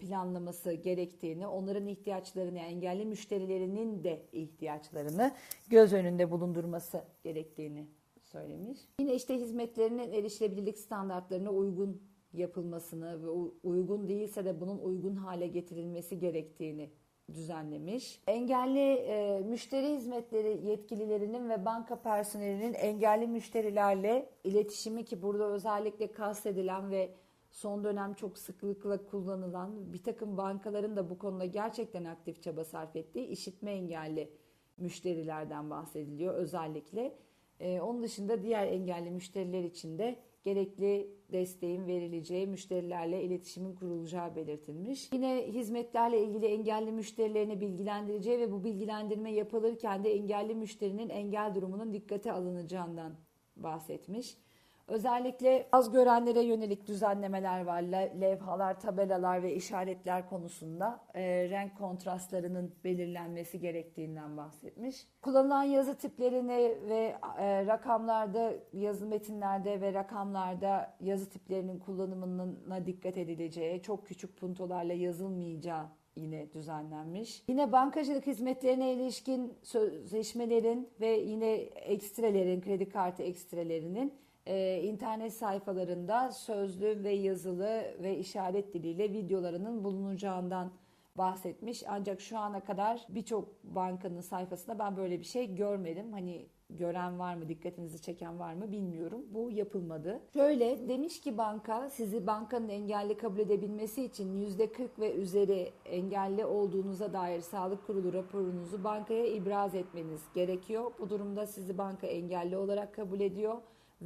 planlaması 0.00 0.72
gerektiğini, 0.72 1.46
onların 1.46 1.86
ihtiyaçlarını, 1.86 2.58
yani 2.58 2.68
engelli 2.68 3.04
müşterilerinin 3.04 4.04
de 4.04 4.22
ihtiyaçlarını 4.32 5.32
göz 5.68 5.92
önünde 5.92 6.30
bulundurması 6.30 7.04
gerektiğini 7.22 7.86
söylemiş. 8.22 8.78
Yine 9.00 9.14
işte 9.14 9.34
hizmetlerinin 9.34 10.12
erişilebilirlik 10.12 10.78
standartlarına 10.78 11.50
uygun 11.50 12.02
yapılmasını 12.32 13.22
ve 13.22 13.28
uygun 13.62 14.08
değilse 14.08 14.44
de 14.44 14.60
bunun 14.60 14.78
uygun 14.78 15.16
hale 15.16 15.46
getirilmesi 15.46 16.18
gerektiğini 16.18 16.90
düzenlemiş. 17.32 18.22
Engelli 18.26 18.94
e, 18.94 19.40
müşteri 19.40 19.96
hizmetleri 19.96 20.66
yetkililerinin 20.66 21.48
ve 21.48 21.64
banka 21.64 22.02
personelinin 22.02 22.74
engelli 22.74 23.26
müşterilerle 23.26 24.28
iletişimi 24.44 25.04
ki 25.04 25.22
burada 25.22 25.44
özellikle 25.44 26.12
kastedilen 26.12 26.90
ve 26.90 27.10
son 27.54 27.84
dönem 27.84 28.14
çok 28.14 28.38
sıklıkla 28.38 29.06
kullanılan 29.06 29.92
bir 29.92 30.02
takım 30.02 30.36
bankaların 30.36 30.96
da 30.96 31.10
bu 31.10 31.18
konuda 31.18 31.44
gerçekten 31.44 32.04
aktif 32.04 32.42
çaba 32.42 32.64
sarf 32.64 32.96
ettiği 32.96 33.26
işitme 33.26 33.70
engelli 33.70 34.30
müşterilerden 34.76 35.70
bahsediliyor 35.70 36.34
özellikle. 36.34 37.16
Ee, 37.60 37.80
onun 37.80 38.02
dışında 38.02 38.42
diğer 38.42 38.66
engelli 38.66 39.10
müşteriler 39.10 39.64
için 39.64 39.98
de 39.98 40.16
gerekli 40.44 41.10
desteğin 41.32 41.86
verileceği, 41.86 42.46
müşterilerle 42.46 43.22
iletişimin 43.22 43.74
kurulacağı 43.74 44.36
belirtilmiş. 44.36 45.12
Yine 45.12 45.46
hizmetlerle 45.52 46.22
ilgili 46.24 46.46
engelli 46.46 46.92
müşterilerini 46.92 47.60
bilgilendireceği 47.60 48.38
ve 48.38 48.52
bu 48.52 48.64
bilgilendirme 48.64 49.32
yapılırken 49.32 50.04
de 50.04 50.14
engelli 50.14 50.54
müşterinin 50.54 51.08
engel 51.08 51.54
durumunun 51.54 51.92
dikkate 51.92 52.32
alınacağından 52.32 53.12
bahsetmiş. 53.56 54.43
Özellikle 54.88 55.66
az 55.72 55.92
görenlere 55.92 56.42
yönelik 56.42 56.86
düzenlemeler 56.86 57.64
var. 57.64 57.82
Levhalar, 58.20 58.80
tabelalar 58.80 59.42
ve 59.42 59.54
işaretler 59.54 60.28
konusunda 60.28 61.00
e, 61.14 61.48
renk 61.50 61.78
kontrastlarının 61.78 62.74
belirlenmesi 62.84 63.60
gerektiğinden 63.60 64.36
bahsetmiş. 64.36 65.06
Kullanılan 65.22 65.62
yazı 65.62 65.98
tiplerini 65.98 66.76
ve 66.88 67.16
e, 67.38 67.66
rakamlarda, 67.66 68.52
yazı 68.72 69.06
metinlerde 69.06 69.80
ve 69.80 69.94
rakamlarda 69.94 70.96
yazı 71.00 71.30
tiplerinin 71.30 71.78
kullanımına 71.78 72.86
dikkat 72.86 73.18
edileceği, 73.18 73.82
çok 73.82 74.06
küçük 74.06 74.36
puntolarla 74.36 74.92
yazılmayacağı 74.92 75.86
yine 76.16 76.52
düzenlenmiş. 76.52 77.42
Yine 77.48 77.72
bankacılık 77.72 78.26
hizmetlerine 78.26 78.92
ilişkin 78.92 79.52
sözleşmelerin 79.62 80.88
ve 81.00 81.08
yine 81.08 81.52
ekstrelerin, 81.62 82.60
kredi 82.60 82.88
kartı 82.88 83.22
ekstrelerinin 83.22 84.23
e, 84.46 84.82
internet 84.82 85.32
sayfalarında 85.32 86.32
sözlü 86.32 87.04
ve 87.04 87.10
yazılı 87.10 87.82
ve 88.02 88.18
işaret 88.18 88.74
diliyle 88.74 89.12
videolarının 89.12 89.84
bulunacağından 89.84 90.72
bahsetmiş. 91.16 91.82
Ancak 91.88 92.20
şu 92.20 92.38
ana 92.38 92.60
kadar 92.60 93.06
birçok 93.08 93.64
bankanın 93.64 94.20
sayfasında 94.20 94.78
ben 94.78 94.96
böyle 94.96 95.18
bir 95.18 95.24
şey 95.24 95.54
görmedim. 95.54 96.12
Hani 96.12 96.46
gören 96.70 97.18
var 97.18 97.34
mı, 97.34 97.48
dikkatinizi 97.48 98.02
çeken 98.02 98.38
var 98.38 98.54
mı 98.54 98.72
bilmiyorum. 98.72 99.26
Bu 99.30 99.50
yapılmadı. 99.50 100.20
Şöyle 100.32 100.88
demiş 100.88 101.20
ki 101.20 101.38
banka 101.38 101.90
sizi 101.90 102.26
bankanın 102.26 102.68
engelli 102.68 103.16
kabul 103.16 103.38
edebilmesi 103.38 104.04
için 104.04 104.48
%40 104.48 104.88
ve 104.98 105.14
üzeri 105.14 105.72
engelli 105.84 106.44
olduğunuza 106.44 107.12
dair 107.12 107.40
sağlık 107.40 107.86
kurulu 107.86 108.12
raporunuzu 108.12 108.84
bankaya 108.84 109.26
ibraz 109.26 109.74
etmeniz 109.74 110.22
gerekiyor. 110.34 110.92
Bu 110.98 111.10
durumda 111.10 111.46
sizi 111.46 111.78
banka 111.78 112.06
engelli 112.06 112.56
olarak 112.56 112.94
kabul 112.94 113.20
ediyor 113.20 113.56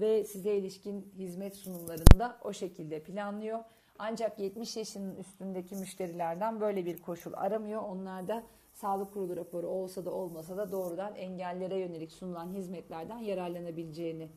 ve 0.00 0.24
size 0.24 0.56
ilişkin 0.56 1.12
hizmet 1.18 1.56
sunumlarını 1.56 2.18
da 2.18 2.38
o 2.44 2.52
şekilde 2.52 3.02
planlıyor. 3.02 3.58
Ancak 3.98 4.38
70 4.38 4.76
yaşının 4.76 5.16
üstündeki 5.16 5.76
müşterilerden 5.76 6.60
böyle 6.60 6.86
bir 6.86 7.02
koşul 7.02 7.32
aramıyor. 7.36 7.82
Onlar 7.82 8.28
da 8.28 8.42
sağlık 8.72 9.12
kurulu 9.12 9.36
raporu 9.36 9.66
olsa 9.66 10.04
da 10.04 10.10
olmasa 10.10 10.56
da 10.56 10.72
doğrudan 10.72 11.14
engellere 11.14 11.78
yönelik 11.78 12.12
sunulan 12.12 12.52
hizmetlerden 12.52 13.18
yararlanabileceğini 13.18 14.28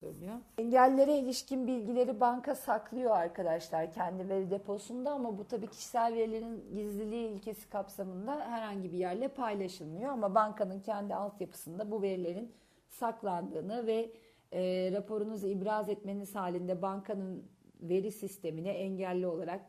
söylüyor. 0.00 0.34
Engellere 0.58 1.18
ilişkin 1.18 1.66
bilgileri 1.66 2.20
banka 2.20 2.54
saklıyor 2.54 3.10
arkadaşlar 3.10 3.92
kendi 3.92 4.28
veri 4.28 4.50
deposunda 4.50 5.10
ama 5.10 5.38
bu 5.38 5.48
tabii 5.48 5.66
kişisel 5.66 6.14
verilerin 6.14 6.64
gizliliği 6.74 7.28
ilkesi 7.28 7.70
kapsamında 7.70 8.40
herhangi 8.40 8.92
bir 8.92 8.98
yerle 8.98 9.28
paylaşılmıyor 9.28 10.12
ama 10.12 10.34
bankanın 10.34 10.80
kendi 10.80 11.14
altyapısında 11.14 11.90
bu 11.90 12.02
verilerin 12.02 12.52
saklandığını 12.88 13.86
ve 13.86 14.10
e, 14.52 14.92
raporunuzu 14.92 15.48
ibraz 15.48 15.88
etmeniz 15.88 16.34
halinde 16.34 16.82
bankanın 16.82 17.44
veri 17.80 18.12
sistemine 18.12 18.70
engelli 18.70 19.26
olarak 19.26 19.60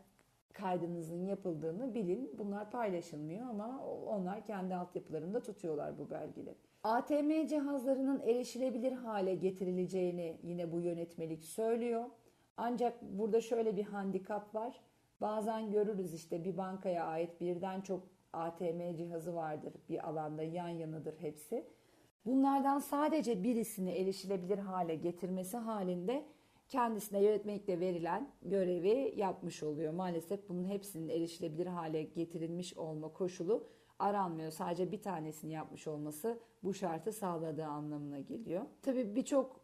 kaydınızın 0.53 1.25
yapıldığını 1.25 1.95
bilin. 1.95 2.31
Bunlar 2.37 2.71
paylaşılmıyor 2.71 3.49
ama 3.49 3.85
onlar 4.07 4.45
kendi 4.45 4.75
altyapılarında 4.75 5.43
tutuyorlar 5.43 5.97
bu 5.97 6.09
belgeleri. 6.09 6.55
ATM 6.83 7.45
cihazlarının 7.47 8.19
erişilebilir 8.19 8.91
hale 8.91 9.35
getirileceğini 9.35 10.37
yine 10.43 10.71
bu 10.71 10.81
yönetmelik 10.81 11.43
söylüyor. 11.43 12.05
Ancak 12.57 13.01
burada 13.01 13.41
şöyle 13.41 13.75
bir 13.75 13.83
handikap 13.83 14.55
var. 14.55 14.79
Bazen 15.21 15.71
görürüz 15.71 16.13
işte 16.13 16.43
bir 16.43 16.57
bankaya 16.57 17.05
ait 17.05 17.41
birden 17.41 17.81
çok 17.81 18.03
ATM 18.33 18.95
cihazı 18.95 19.35
vardır 19.35 19.73
bir 19.89 20.09
alanda 20.09 20.43
yan 20.43 20.67
yanadır 20.67 21.15
hepsi. 21.19 21.67
Bunlardan 22.27 22.79
sadece 22.79 23.43
birisini 23.43 23.91
erişilebilir 23.91 24.57
hale 24.57 24.95
getirmesi 24.95 25.57
halinde 25.57 26.25
kendisine 26.67 27.23
yönetmelikle 27.23 27.79
verilen 27.79 28.31
görevi 28.41 29.13
yapmış 29.17 29.63
oluyor. 29.63 29.93
Maalesef 29.93 30.49
bunun 30.49 30.65
hepsinin 30.65 31.09
erişilebilir 31.09 31.65
hale 31.65 32.03
getirilmiş 32.03 32.77
olma 32.77 33.13
koşulu 33.13 33.67
aranmıyor. 33.99 34.51
Sadece 34.51 34.91
bir 34.91 35.01
tanesini 35.01 35.53
yapmış 35.53 35.87
olması 35.87 36.39
bu 36.63 36.73
şartı 36.73 37.11
sağladığı 37.11 37.65
anlamına 37.65 38.19
geliyor. 38.19 38.61
Tabii 38.81 39.15
birçok 39.15 39.59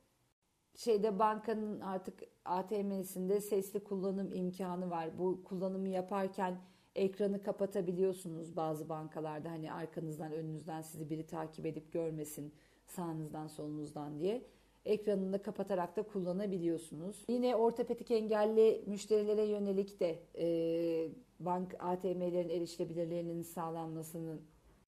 şeyde 0.75 1.20
bankanın 1.20 1.79
artık 1.79 2.24
ATM'sinde 2.46 3.41
sesli 3.41 3.84
kullanım 3.84 4.32
imkanı 4.34 4.89
var. 4.89 5.17
Bu 5.17 5.43
kullanımı 5.43 5.89
yaparken 5.89 6.62
ekranı 6.96 7.44
kapatabiliyorsunuz 7.44 8.56
bazı 8.56 8.90
bankalarda 8.90 9.52
hani 9.52 9.74
arkanızdan 9.74 10.32
önünüzden 10.32 10.82
sizi 10.82 11.10
biri 11.10 11.26
takip 11.26 11.66
edip 11.66 11.94
görmesin 11.94 12.54
sağınızdan 12.86 13.48
solunuzdan 13.48 14.20
diye. 14.20 14.46
ekranını 14.86 15.42
kapatarak 15.42 15.96
da 15.96 16.04
kullanabiliyorsunuz. 16.04 17.26
Yine 17.30 17.56
ortopedik 17.56 18.12
engelli 18.12 18.84
müşterilere 18.88 19.46
yönelik 19.46 20.00
de 20.00 20.20
e, 20.38 21.10
bank 21.40 21.76
ATM'lerin 21.80 22.50
erişilebilirliğinin 22.50 23.42
sağlanmasını 23.42 24.40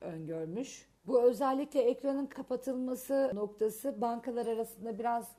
öngörmüş. 0.01 0.89
Bu 1.07 1.21
özellikle 1.23 1.81
ekranın 1.81 2.25
kapatılması 2.25 3.31
noktası 3.33 4.01
bankalar 4.01 4.45
arasında 4.45 4.99
biraz 4.99 5.35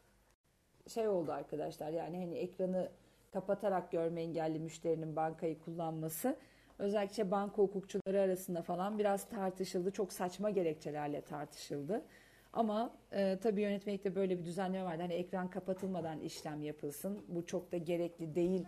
şey 0.88 1.08
oldu 1.08 1.32
arkadaşlar. 1.32 1.90
Yani 1.90 2.18
hani 2.18 2.34
ekranı 2.34 2.90
kapatarak 3.32 3.92
görme 3.92 4.22
engelli 4.22 4.58
müşterinin 4.58 5.16
bankayı 5.16 5.58
kullanması 5.58 6.36
özellikle 6.78 7.30
banka 7.30 7.62
hukukçuları 7.62 8.20
arasında 8.20 8.62
falan 8.62 8.98
biraz 8.98 9.28
tartışıldı. 9.28 9.90
Çok 9.90 10.12
saçma 10.12 10.50
gerekçelerle 10.50 11.20
tartışıldı. 11.20 12.04
Ama 12.52 12.90
e, 13.12 13.38
tabii 13.42 13.62
yönetmelikte 13.62 14.14
böyle 14.14 14.38
bir 14.38 14.44
düzenleme 14.44 14.84
vardı. 14.84 15.02
Hani 15.02 15.12
ekran 15.14 15.50
kapatılmadan 15.50 16.20
işlem 16.20 16.62
yapılsın. 16.62 17.24
Bu 17.28 17.46
çok 17.46 17.72
da 17.72 17.76
gerekli 17.76 18.34
değil 18.34 18.64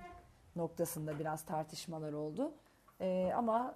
noktasında 0.56 1.18
biraz 1.18 1.44
tartışmalar 1.44 2.12
oldu. 2.12 2.52
E, 3.00 3.30
ama 3.36 3.74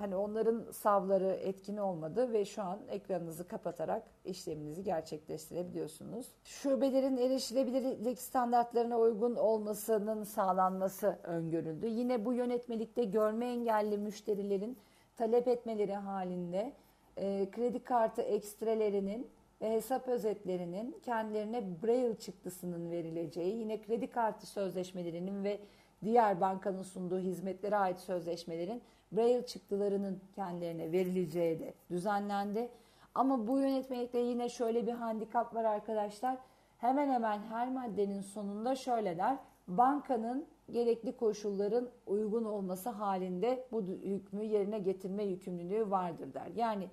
hani 0.00 0.16
onların 0.16 0.70
savları 0.72 1.26
etkin 1.26 1.76
olmadı 1.76 2.32
ve 2.32 2.44
şu 2.44 2.62
an 2.62 2.78
ekranınızı 2.88 3.48
kapatarak 3.48 4.02
işleminizi 4.24 4.82
gerçekleştirebiliyorsunuz. 4.84 6.26
Şubelerin 6.44 7.16
erişilebilirlik 7.16 8.18
standartlarına 8.18 8.98
uygun 8.98 9.34
olmasının 9.34 10.24
sağlanması 10.24 11.18
öngörüldü. 11.22 11.86
Yine 11.86 12.24
bu 12.24 12.32
yönetmelikte 12.32 13.04
görme 13.04 13.46
engelli 13.46 13.98
müşterilerin 13.98 14.78
talep 15.16 15.48
etmeleri 15.48 15.94
halinde 15.94 16.72
e, 17.16 17.50
kredi 17.50 17.84
kartı 17.84 18.22
ekstrelerinin 18.22 19.30
ve 19.60 19.70
hesap 19.70 20.08
özetlerinin 20.08 20.96
kendilerine 21.02 21.82
Braille 21.82 22.18
çıktısının 22.18 22.90
verileceği, 22.90 23.56
yine 23.56 23.82
kredi 23.82 24.06
kartı 24.06 24.46
sözleşmelerinin 24.46 25.44
ve 25.44 25.60
diğer 26.04 26.40
bankanın 26.40 26.82
sunduğu 26.82 27.18
hizmetlere 27.18 27.76
ait 27.76 27.98
sözleşmelerin 27.98 28.82
Braille 29.12 29.46
çıktılarının 29.46 30.20
kendilerine 30.34 30.92
verileceği 30.92 31.60
de 31.60 31.74
düzenlendi. 31.90 32.68
Ama 33.14 33.46
bu 33.46 33.58
yönetmelikte 33.58 34.18
yine 34.18 34.48
şöyle 34.48 34.86
bir 34.86 34.92
handikap 34.92 35.54
var 35.54 35.64
arkadaşlar. 35.64 36.38
Hemen 36.78 37.08
hemen 37.08 37.38
her 37.38 37.68
maddenin 37.68 38.20
sonunda 38.20 38.74
şöyle 38.74 39.18
der. 39.18 39.36
Bankanın 39.68 40.46
gerekli 40.70 41.16
koşulların 41.16 41.88
uygun 42.06 42.44
olması 42.44 42.90
halinde 42.90 43.66
bu 43.72 43.82
hükmü 43.82 44.44
yerine 44.44 44.78
getirme 44.78 45.24
yükümlülüğü 45.24 45.90
vardır 45.90 46.34
der. 46.34 46.46
Yani 46.56 46.88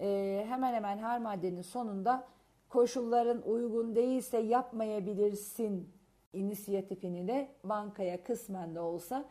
e, 0.00 0.44
hemen 0.48 0.74
hemen 0.74 0.98
her 0.98 1.20
maddenin 1.20 1.62
sonunda 1.62 2.24
koşulların 2.68 3.42
uygun 3.42 3.94
değilse 3.94 4.38
yapmayabilirsin 4.38 5.90
inisiyatifini 6.32 7.28
de 7.28 7.48
bankaya 7.64 8.22
kısmen 8.22 8.74
de 8.74 8.80
olsa 8.80 9.24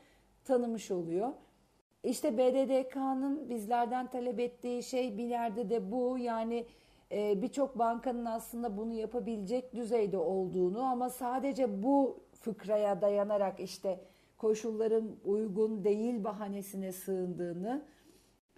tanımış 0.44 0.92
oluyor. 0.92 1.30
İşte 2.06 2.38
BDDK'nın 2.38 3.50
bizlerden 3.50 4.08
talep 4.08 4.40
ettiği 4.40 4.84
şey 4.84 5.18
bir 5.18 5.24
yerde 5.24 5.70
de 5.70 5.92
bu. 5.92 6.18
Yani 6.18 6.66
e, 7.12 7.42
birçok 7.42 7.80
bankanın 7.80 8.26
aslında 8.26 8.78
bunu 8.78 8.94
yapabilecek 8.94 9.76
düzeyde 9.76 10.18
olduğunu 10.18 10.82
ama 10.82 11.10
sadece 11.10 11.84
bu 11.84 12.24
fıkraya 12.34 13.02
dayanarak 13.02 13.60
işte 13.60 14.00
koşulların 14.38 15.16
uygun 15.26 15.84
değil 15.84 16.24
bahanesine 16.24 16.92
sığındığını 16.92 17.86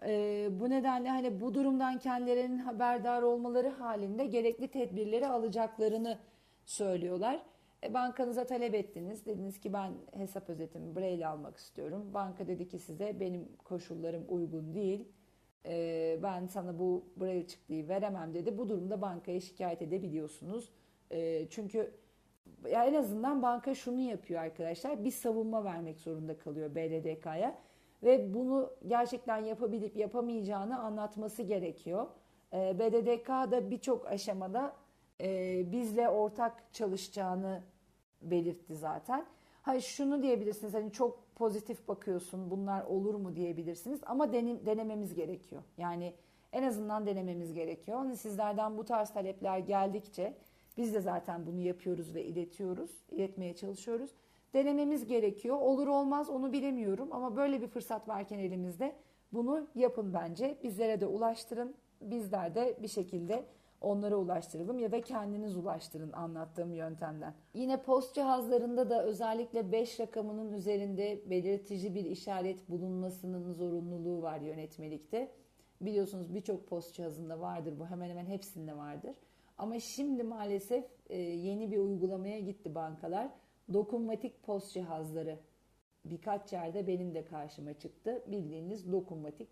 e, 0.05 0.47
bu 0.51 0.69
nedenle 0.69 1.09
hani 1.09 1.41
bu 1.41 1.53
durumdan 1.53 1.99
kendilerinin 1.99 2.59
haberdar 2.59 3.21
olmaları 3.21 3.69
halinde 3.69 4.25
gerekli 4.25 4.67
tedbirleri 4.67 5.27
alacaklarını 5.27 6.17
söylüyorlar. 6.65 7.41
E, 7.83 7.93
bankanıza 7.93 8.45
talep 8.45 8.75
ettiniz. 8.75 9.25
Dediniz 9.25 9.59
ki 9.59 9.73
ben 9.73 9.93
hesap 10.13 10.49
özetimi 10.49 10.95
Braille 10.95 11.27
almak 11.27 11.57
istiyorum. 11.57 12.13
Banka 12.13 12.47
dedi 12.47 12.67
ki 12.67 12.79
size 12.79 13.19
benim 13.19 13.47
koşullarım 13.63 14.25
uygun 14.29 14.73
değil. 14.73 15.07
E, 15.65 16.19
ben 16.23 16.47
sana 16.47 16.79
bu 16.79 17.05
Braille 17.17 17.47
çıktığı 17.47 17.87
veremem 17.87 18.33
dedi. 18.33 18.57
Bu 18.57 18.69
durumda 18.69 19.01
bankaya 19.01 19.39
şikayet 19.39 19.81
edebiliyorsunuz. 19.81 20.69
E, 21.11 21.47
çünkü 21.49 21.91
ya 22.71 22.85
en 22.85 22.93
azından 22.93 23.41
banka 23.41 23.75
şunu 23.75 23.99
yapıyor 23.99 24.41
arkadaşlar. 24.41 25.03
Bir 25.03 25.11
savunma 25.11 25.63
vermek 25.63 25.99
zorunda 25.99 26.37
kalıyor 26.37 26.75
BDDK'ya. 26.75 27.57
Ve 28.03 28.33
bunu 28.33 28.73
gerçekten 28.87 29.37
yapabilip 29.37 29.97
yapamayacağını 29.97 30.79
anlatması 30.79 31.43
gerekiyor. 31.43 32.07
E, 32.53 32.79
BDDK 32.79 33.27
da 33.27 33.71
birçok 33.71 34.07
aşamada 34.07 34.75
e, 35.21 35.63
bizle 35.71 36.09
ortak 36.09 36.73
çalışacağını 36.73 37.63
belirtti 38.21 38.75
zaten. 38.75 39.25
Hayır 39.61 39.81
şunu 39.81 40.23
diyebilirsiniz 40.23 40.73
hani 40.73 40.91
çok 40.91 41.35
pozitif 41.35 41.87
bakıyorsun 41.87 42.51
bunlar 42.51 42.83
olur 42.85 43.15
mu 43.15 43.35
diyebilirsiniz 43.35 43.99
ama 44.05 44.33
denim, 44.33 44.65
denememiz 44.65 45.13
gerekiyor. 45.13 45.63
Yani 45.77 46.13
en 46.53 46.63
azından 46.63 47.05
denememiz 47.05 47.53
gerekiyor. 47.53 47.97
Hani 47.97 48.17
sizlerden 48.17 48.77
bu 48.77 48.85
tarz 48.85 49.09
talepler 49.09 49.57
geldikçe 49.57 50.33
biz 50.77 50.93
de 50.93 51.01
zaten 51.01 51.45
bunu 51.45 51.59
yapıyoruz 51.59 52.15
ve 52.15 52.23
iletiyoruz, 52.25 52.91
iletmeye 53.11 53.55
çalışıyoruz. 53.55 54.09
Denememiz 54.53 55.07
gerekiyor. 55.07 55.57
Olur 55.57 55.87
olmaz 55.87 56.29
onu 56.29 56.53
bilemiyorum 56.53 57.07
ama 57.11 57.35
böyle 57.35 57.61
bir 57.61 57.67
fırsat 57.67 58.07
varken 58.07 58.39
elimizde 58.39 58.95
bunu 59.33 59.67
yapın 59.75 60.13
bence. 60.13 60.57
Bizlere 60.63 61.01
de 61.01 61.05
ulaştırın. 61.05 61.75
Bizler 62.01 62.55
de 62.55 62.77
bir 62.81 62.87
şekilde 62.87 63.45
onlara 63.81 64.15
ulaştıralım 64.15 64.79
ya 64.79 64.91
da 64.91 65.01
kendiniz 65.01 65.57
ulaştırın 65.57 66.11
anlattığım 66.11 66.73
yöntemden. 66.73 67.33
Yine 67.53 67.81
post 67.81 68.15
cihazlarında 68.15 68.89
da 68.89 69.03
özellikle 69.03 69.71
5 69.71 69.99
rakamının 69.99 70.53
üzerinde 70.53 71.21
belirtici 71.29 71.95
bir 71.95 72.05
işaret 72.05 72.69
bulunmasının 72.69 73.53
zorunluluğu 73.53 74.21
var 74.21 74.39
yönetmelikte. 74.41 75.31
Biliyorsunuz 75.81 76.33
birçok 76.35 76.67
post 76.67 76.95
cihazında 76.95 77.39
vardır 77.39 77.79
bu 77.79 77.85
hemen 77.85 78.09
hemen 78.09 78.25
hepsinde 78.25 78.77
vardır. 78.77 79.15
Ama 79.57 79.79
şimdi 79.79 80.23
maalesef 80.23 80.85
e, 81.09 81.17
yeni 81.17 81.71
bir 81.71 81.77
uygulamaya 81.77 82.39
gitti 82.39 82.75
bankalar. 82.75 83.29
Dokunmatik 83.73 84.43
post 84.43 84.73
cihazları 84.73 85.39
birkaç 86.05 86.53
yerde 86.53 86.87
benim 86.87 87.15
de 87.15 87.25
karşıma 87.25 87.73
çıktı. 87.73 88.23
Bildiğiniz 88.27 88.91
dokunmatik 88.91 89.49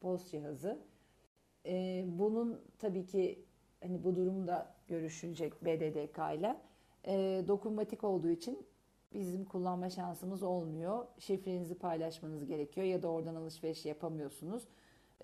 post 0.00 0.30
cihazı. 0.30 0.78
E, 1.66 2.04
bunun 2.06 2.60
tabii 2.78 3.06
ki 3.06 3.44
hani 3.80 4.04
bu 4.04 4.16
durumda 4.16 4.74
görüşülecek 4.88 5.64
BDDK 5.64 6.38
ile 6.38 6.56
e, 7.06 7.44
dokunmatik 7.48 8.04
olduğu 8.04 8.30
için 8.30 8.66
bizim 9.14 9.44
kullanma 9.44 9.90
şansımız 9.90 10.42
olmuyor. 10.42 11.06
Şifrenizi 11.18 11.74
paylaşmanız 11.74 12.46
gerekiyor 12.46 12.86
ya 12.86 13.02
da 13.02 13.08
oradan 13.08 13.34
alışveriş 13.34 13.86
yapamıyorsunuz. 13.86 14.62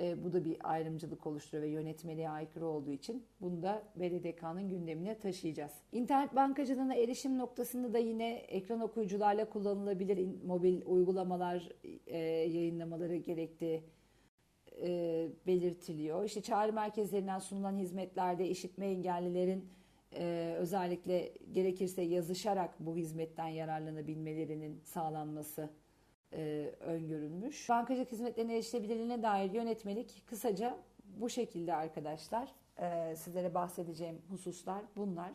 E, 0.00 0.24
bu 0.24 0.32
da 0.32 0.44
bir 0.44 0.56
ayrımcılık 0.62 1.26
oluşturuyor 1.26 1.62
ve 1.62 1.70
yönetmeliğe 1.70 2.30
aykırı 2.30 2.66
olduğu 2.66 2.90
için 2.90 3.24
bunu 3.40 3.62
da 3.62 3.82
BDDK'nın 3.96 4.68
gündemine 4.68 5.18
taşıyacağız. 5.18 5.72
İnternet 5.92 6.34
bankacılığına 6.34 6.94
erişim 6.94 7.38
noktasında 7.38 7.92
da 7.92 7.98
yine 7.98 8.34
ekran 8.34 8.80
okuyucularla 8.80 9.48
kullanılabilir 9.50 10.28
mobil 10.46 10.82
uygulamalar 10.86 11.68
e, 12.06 12.18
yayınlamaları 12.18 13.16
gerektiği 13.16 13.82
e, 14.82 15.28
belirtiliyor. 15.46 16.24
İşte 16.24 16.42
çağrı 16.42 16.72
merkezlerinden 16.72 17.38
sunulan 17.38 17.76
hizmetlerde 17.76 18.48
işitme 18.48 18.86
engellilerin 18.86 19.68
e, 20.12 20.54
özellikle 20.58 21.32
gerekirse 21.52 22.02
yazışarak 22.02 22.74
bu 22.80 22.96
hizmetten 22.96 23.48
yararlanabilmelerinin 23.48 24.80
sağlanması 24.84 25.70
e, 26.32 26.72
öngörülmüş. 26.80 27.68
Bankacılık 27.68 28.12
hizmetlerine 28.12 28.54
erişilebilirliğine 28.54 29.22
dair 29.22 29.50
yönetmelik 29.50 30.22
kısaca 30.26 30.78
bu 31.04 31.30
şekilde 31.30 31.74
arkadaşlar. 31.74 32.48
E, 32.78 33.16
sizlere 33.16 33.54
bahsedeceğim 33.54 34.22
hususlar 34.30 34.82
bunlar. 34.96 35.32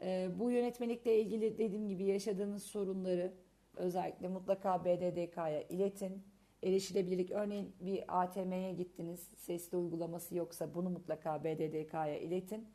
E, 0.00 0.28
bu 0.38 0.50
yönetmelikle 0.50 1.20
ilgili 1.20 1.58
dediğim 1.58 1.88
gibi 1.88 2.04
yaşadığınız 2.04 2.62
sorunları 2.62 3.32
özellikle 3.76 4.28
mutlaka 4.28 4.84
BDDK'ya 4.84 5.62
iletin 5.62 6.22
erişilebilirlik 6.62 7.30
örneğin 7.30 7.74
bir 7.80 8.04
ATM'ye 8.22 8.72
gittiniz 8.72 9.20
sesli 9.36 9.76
uygulaması 9.76 10.36
yoksa 10.36 10.74
bunu 10.74 10.90
mutlaka 10.90 11.44
BDDK'ya 11.44 12.18
iletin. 12.18 12.68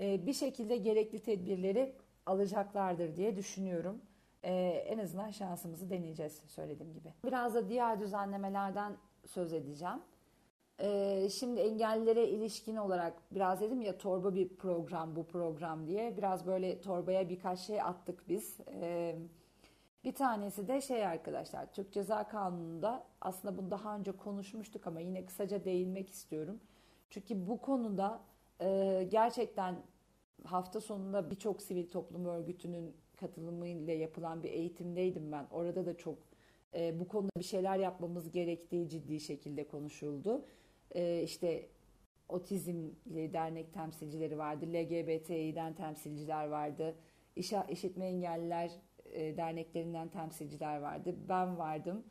Ee, 0.00 0.26
bir 0.26 0.32
şekilde 0.32 0.76
gerekli 0.76 1.18
tedbirleri 1.20 1.94
alacaklardır 2.26 3.16
diye 3.16 3.36
düşünüyorum. 3.36 4.02
Ee, 4.42 4.52
en 4.86 4.98
azından 4.98 5.30
şansımızı 5.30 5.90
deneyeceğiz 5.90 6.42
söylediğim 6.46 6.92
gibi. 6.92 7.12
Biraz 7.24 7.54
da 7.54 7.68
diğer 7.68 8.00
düzenlemelerden 8.00 8.96
söz 9.26 9.52
edeceğim. 9.52 10.02
Ee, 10.80 11.28
şimdi 11.32 11.60
engellilere 11.60 12.28
ilişkin 12.28 12.76
olarak 12.76 13.22
biraz 13.30 13.60
dedim 13.60 13.80
ya 13.80 13.98
torba 13.98 14.34
bir 14.34 14.48
program 14.48 15.16
bu 15.16 15.26
program 15.26 15.86
diye. 15.86 16.16
Biraz 16.16 16.46
böyle 16.46 16.80
torbaya 16.80 17.28
birkaç 17.28 17.58
şey 17.58 17.82
attık 17.82 18.28
biz. 18.28 18.56
Evet 18.82 19.16
bir 20.08 20.14
tanesi 20.14 20.68
de 20.68 20.80
şey 20.80 21.06
arkadaşlar 21.06 21.72
Türk 21.72 21.92
Ceza 21.92 22.28
Kanunu'nda 22.28 23.04
aslında 23.20 23.58
bunu 23.58 23.70
daha 23.70 23.96
önce 23.96 24.12
konuşmuştuk 24.12 24.86
ama 24.86 25.00
yine 25.00 25.26
kısaca 25.26 25.64
değinmek 25.64 26.10
istiyorum. 26.10 26.60
Çünkü 27.10 27.46
bu 27.46 27.60
konuda 27.60 28.20
e, 28.60 29.08
gerçekten 29.10 29.76
hafta 30.44 30.80
sonunda 30.80 31.30
birçok 31.30 31.62
sivil 31.62 31.90
toplum 31.90 32.24
örgütünün 32.24 32.96
katılımıyla 33.16 33.94
yapılan 33.94 34.42
bir 34.42 34.50
eğitimdeydim 34.50 35.32
ben. 35.32 35.46
Orada 35.50 35.86
da 35.86 35.96
çok 35.96 36.18
e, 36.74 37.00
bu 37.00 37.08
konuda 37.08 37.30
bir 37.38 37.44
şeyler 37.44 37.78
yapmamız 37.78 38.30
gerektiği 38.30 38.88
ciddi 38.88 39.20
şekilde 39.20 39.68
konuşuldu. 39.68 40.44
E, 40.94 41.22
işte 41.22 41.68
otizmli 42.28 43.32
dernek 43.32 43.74
temsilcileri 43.74 44.38
vardı, 44.38 44.66
LGBTİ'den 44.66 45.74
temsilciler 45.74 46.46
vardı, 46.46 46.94
işitme 47.68 48.06
engelliler 48.06 48.70
e, 49.12 49.36
derneklerinden 49.36 50.08
temsilciler 50.08 50.78
vardı, 50.80 51.14
ben 51.28 51.58
vardım 51.58 52.04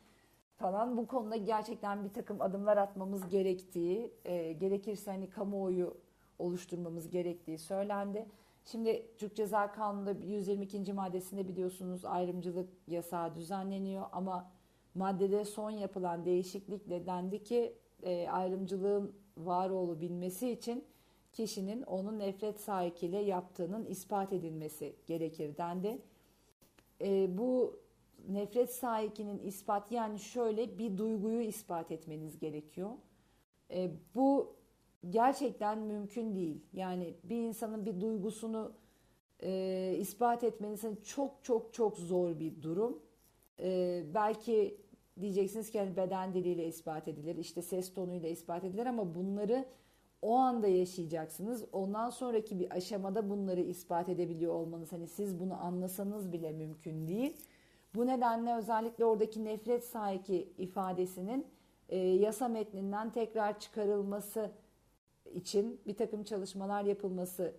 falan. 0.56 0.96
Bu 0.96 1.06
konuda 1.06 1.36
gerçekten 1.36 2.04
bir 2.04 2.12
takım 2.12 2.40
adımlar 2.40 2.76
atmamız 2.76 3.28
gerektiği, 3.28 4.12
e, 4.24 4.52
gerekirse 4.52 5.10
hani 5.10 5.30
kamuoyu 5.30 5.96
oluşturmamız 6.38 7.10
gerektiği 7.10 7.58
söylendi. 7.58 8.26
Şimdi 8.64 9.06
Türk 9.18 9.36
Ceza 9.36 9.72
Kanunu'nda 9.72 10.10
122. 10.26 10.92
maddesinde 10.92 11.48
biliyorsunuz 11.48 12.04
ayrımcılık 12.04 12.68
yasağı 12.86 13.34
düzenleniyor 13.34 14.06
ama 14.12 14.50
maddede 14.94 15.44
son 15.44 15.70
yapılan 15.70 16.24
değişiklikle 16.24 17.06
dendi 17.06 17.42
ki 17.42 17.74
e, 18.02 18.28
ayrımcılığın 18.28 19.12
var 19.36 19.70
olabilmesi 19.70 20.50
için 20.50 20.84
kişinin 21.32 21.82
onun 21.82 22.18
nefret 22.18 22.60
sahikiyle 22.60 23.18
yaptığının 23.18 23.86
ispat 23.86 24.32
edilmesi 24.32 24.96
gerekir 25.06 25.56
dendi. 25.56 25.98
E, 27.00 27.38
bu 27.38 27.80
nefret 28.28 28.72
sahikinin 28.74 29.38
ispat 29.38 29.92
yani 29.92 30.18
şöyle 30.18 30.78
bir 30.78 30.98
duyguyu 30.98 31.40
ispat 31.40 31.90
etmeniz 31.90 32.38
gerekiyor. 32.38 32.90
E, 33.70 33.90
bu 34.14 34.56
gerçekten 35.10 35.78
mümkün 35.78 36.34
değil. 36.34 36.60
Yani 36.72 37.14
bir 37.24 37.36
insanın 37.36 37.86
bir 37.86 38.00
duygusunu 38.00 38.72
e, 39.42 39.94
ispat 39.98 40.44
etmeniz 40.44 40.82
çok 41.04 41.44
çok 41.44 41.74
çok 41.74 41.98
zor 41.98 42.40
bir 42.40 42.62
durum. 42.62 43.02
E, 43.60 44.02
belki 44.14 44.80
diyeceksiniz 45.20 45.70
ki 45.70 45.78
yani 45.78 45.96
beden 45.96 46.34
diliyle 46.34 46.66
ispat 46.66 47.08
edilir, 47.08 47.36
işte 47.36 47.62
ses 47.62 47.94
tonuyla 47.94 48.28
ispat 48.28 48.64
edilir 48.64 48.86
ama 48.86 49.14
bunları 49.14 49.64
o 50.22 50.34
anda 50.34 50.68
yaşayacaksınız. 50.68 51.64
Ondan 51.72 52.10
sonraki 52.10 52.60
bir 52.60 52.70
aşamada 52.76 53.30
bunları 53.30 53.60
ispat 53.60 54.08
edebiliyor 54.08 54.54
olmanız 54.54 54.92
hani 54.92 55.06
siz 55.06 55.40
bunu 55.40 55.64
anlasanız 55.64 56.32
bile 56.32 56.52
mümkün 56.52 57.08
değil. 57.08 57.36
Bu 57.94 58.06
nedenle 58.06 58.54
özellikle 58.54 59.04
oradaki 59.04 59.44
nefret 59.44 59.84
sahibi 59.84 60.48
ifadesinin 60.58 61.46
e, 61.88 61.96
yasa 61.98 62.48
metninden 62.48 63.10
tekrar 63.12 63.60
çıkarılması 63.60 64.50
için 65.34 65.80
bir 65.86 65.96
takım 65.96 66.24
çalışmalar 66.24 66.84
yapılması 66.84 67.54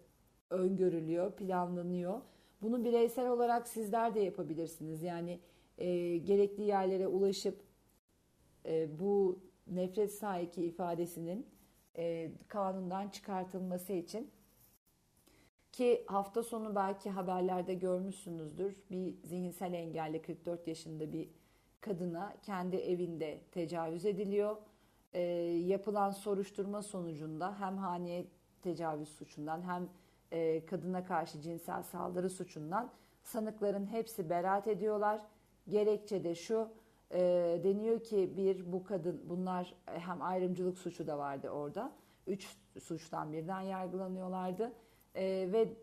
öngörülüyor, 0.49 1.31
planlanıyor. 1.31 2.21
Bunu 2.61 2.85
bireysel 2.85 3.29
olarak 3.29 3.67
sizler 3.67 4.15
de 4.15 4.19
yapabilirsiniz. 4.19 5.03
Yani 5.03 5.39
e, 5.77 6.17
gerekli 6.17 6.63
yerlere 6.63 7.07
ulaşıp 7.07 7.61
e, 8.65 8.99
bu 8.99 9.39
nefret 9.67 10.13
sahibi 10.13 10.61
ifadesinin 10.61 11.45
e, 11.97 12.31
kanundan 12.47 13.09
çıkartılması 13.09 13.93
için 13.93 14.31
ki 15.71 16.03
hafta 16.07 16.43
sonu 16.43 16.75
belki 16.75 17.09
haberlerde 17.09 17.73
görmüşsünüzdür. 17.73 18.83
Bir 18.91 19.15
zihinsel 19.23 19.73
engelli 19.73 20.21
44 20.21 20.67
yaşında 20.67 21.13
bir 21.13 21.29
kadına 21.81 22.33
kendi 22.43 22.75
evinde 22.75 23.41
tecavüz 23.51 24.05
ediliyor 24.05 24.57
e, 25.13 25.21
yapılan 25.65 26.11
soruşturma 26.11 26.81
sonucunda 26.81 27.59
hem 27.59 27.77
haneye 27.77 28.25
tecavüz 28.61 29.09
suçundan 29.09 29.61
hem 29.61 29.89
e, 30.31 30.65
kadına 30.65 31.05
karşı 31.05 31.41
cinsel 31.41 31.83
saldırı 31.83 32.29
suçundan 32.29 32.91
sanıkların 33.23 33.85
hepsi 33.85 34.29
beraat 34.29 34.67
ediyorlar. 34.67 35.21
Gerekçe 35.67 36.23
de 36.23 36.35
şu 36.35 36.69
e, 37.11 37.19
deniyor 37.63 38.03
ki 38.03 38.33
bir 38.37 38.71
bu 38.71 38.83
kadın 38.83 39.21
bunlar 39.29 39.75
hem 39.85 40.21
ayrımcılık 40.21 40.77
suçu 40.77 41.07
da 41.07 41.17
vardı 41.17 41.49
orada. 41.49 41.91
Üç 42.27 42.57
suçtan 42.79 43.33
birden 43.33 43.61
yargılanıyorlardı. 43.61 44.73
E, 45.15 45.23
ve 45.51 45.73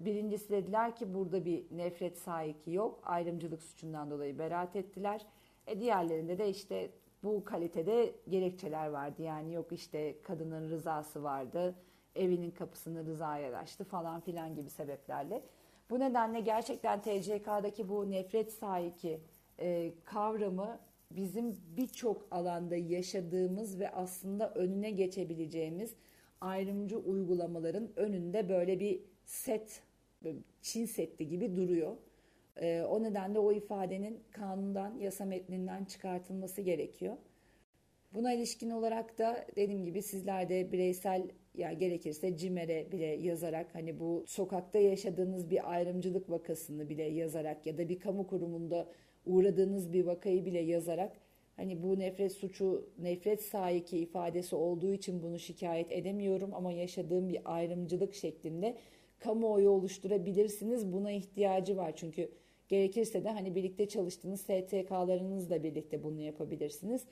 birincisi 0.00 0.50
dediler 0.50 0.96
ki 0.96 1.14
burada 1.14 1.44
bir 1.44 1.66
nefret 1.70 2.18
sahiki 2.18 2.70
yok. 2.70 3.00
Ayrımcılık 3.04 3.62
suçundan 3.62 4.10
dolayı 4.10 4.38
beraat 4.38 4.76
ettiler. 4.76 5.26
E, 5.66 5.80
diğerlerinde 5.80 6.38
de 6.38 6.48
işte 6.48 6.90
bu 7.24 7.44
kalitede 7.44 8.14
gerekçeler 8.28 8.86
vardı. 8.86 9.22
Yani 9.22 9.54
yok 9.54 9.72
işte 9.72 10.22
kadının 10.22 10.70
rızası 10.70 11.22
vardı, 11.22 11.74
evinin 12.14 12.50
kapısını 12.50 13.06
rızaya 13.06 13.58
açtı 13.58 13.84
falan 13.84 14.20
filan 14.20 14.54
gibi 14.54 14.70
sebeplerle. 14.70 15.42
Bu 15.90 16.00
nedenle 16.00 16.40
gerçekten 16.40 17.00
TCK'daki 17.00 17.88
bu 17.88 18.10
nefret 18.10 18.52
sahibi 18.52 19.20
e, 19.60 19.92
kavramı 20.04 20.78
bizim 21.10 21.56
birçok 21.76 22.26
alanda 22.30 22.76
yaşadığımız 22.76 23.80
ve 23.80 23.90
aslında 23.90 24.54
önüne 24.54 24.90
geçebileceğimiz 24.90 25.94
ayrımcı 26.40 26.98
uygulamaların 26.98 27.88
önünde 27.96 28.48
böyle 28.48 28.80
bir 28.80 29.00
set, 29.24 29.82
Çin 30.62 30.84
setti 30.84 31.28
gibi 31.28 31.56
duruyor. 31.56 31.96
E, 32.56 32.82
o 32.82 33.02
nedenle 33.02 33.38
o 33.38 33.52
ifadenin 33.52 34.20
kanundan, 34.30 34.98
yasa 34.98 35.24
metninden 35.24 35.84
çıkartılması 35.84 36.60
gerekiyor. 36.60 37.16
Buna 38.14 38.32
ilişkin 38.32 38.70
olarak 38.70 39.18
da 39.18 39.46
dediğim 39.56 39.84
gibi 39.84 40.02
sizler 40.02 40.48
de 40.48 40.72
bireysel 40.72 41.28
ya 41.54 41.72
gerekirse 41.72 42.36
CİMER'e 42.36 42.92
bile 42.92 43.06
yazarak 43.06 43.74
hani 43.74 44.00
bu 44.00 44.24
sokakta 44.26 44.78
yaşadığınız 44.78 45.50
bir 45.50 45.72
ayrımcılık 45.72 46.30
vakasını 46.30 46.88
bile 46.88 47.02
yazarak 47.02 47.66
ya 47.66 47.78
da 47.78 47.88
bir 47.88 48.00
kamu 48.00 48.26
kurumunda 48.26 48.88
uğradığınız 49.26 49.92
bir 49.92 50.04
vakayı 50.06 50.44
bile 50.44 50.58
yazarak 50.58 51.12
hani 51.56 51.82
bu 51.82 51.98
nefret 51.98 52.32
suçu 52.32 52.90
nefret 52.98 53.42
sahiki 53.42 53.98
ifadesi 53.98 54.56
olduğu 54.56 54.92
için 54.92 55.22
bunu 55.22 55.38
şikayet 55.38 55.92
edemiyorum 55.92 56.54
ama 56.54 56.72
yaşadığım 56.72 57.28
bir 57.28 57.40
ayrımcılık 57.44 58.14
şeklinde 58.14 58.76
kamuoyu 59.18 59.70
oluşturabilirsiniz. 59.70 60.92
Buna 60.92 61.10
ihtiyacı 61.10 61.76
var 61.76 61.92
çünkü 61.96 62.30
Gerekirse 62.68 63.24
de 63.24 63.30
hani 63.30 63.54
birlikte 63.54 63.88
çalıştığınız 63.88 64.40
STK'larınızla 64.40 65.62
birlikte 65.62 66.02
bunu 66.02 66.20
yapabilirsiniz. 66.20 67.04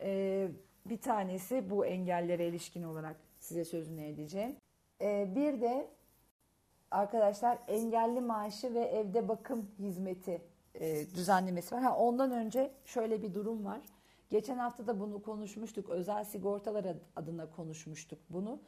Ee, 0.00 0.48
bir 0.86 0.98
tanesi 0.98 1.70
bu 1.70 1.86
engellere 1.86 2.48
ilişkin 2.48 2.82
olarak 2.82 3.16
size 3.38 3.64
sözünü 3.64 4.04
edeceğim. 4.04 4.56
Ee, 5.02 5.28
bir 5.34 5.60
de 5.60 5.88
arkadaşlar 6.90 7.58
engelli 7.68 8.20
maaşı 8.20 8.74
ve 8.74 8.80
evde 8.80 9.28
bakım 9.28 9.70
hizmeti 9.78 10.42
e, 10.80 11.14
düzenlemesi 11.14 11.74
var. 11.74 11.82
Ha, 11.82 11.96
ondan 11.96 12.30
önce 12.30 12.70
şöyle 12.84 13.22
bir 13.22 13.34
durum 13.34 13.64
var. 13.64 13.80
Geçen 14.30 14.58
hafta 14.58 14.86
da 14.86 15.00
bunu 15.00 15.22
konuşmuştuk. 15.22 15.88
Özel 15.88 16.24
sigortalar 16.24 16.86
adına 17.16 17.50
konuşmuştuk 17.50 18.18
bunu. 18.30 18.60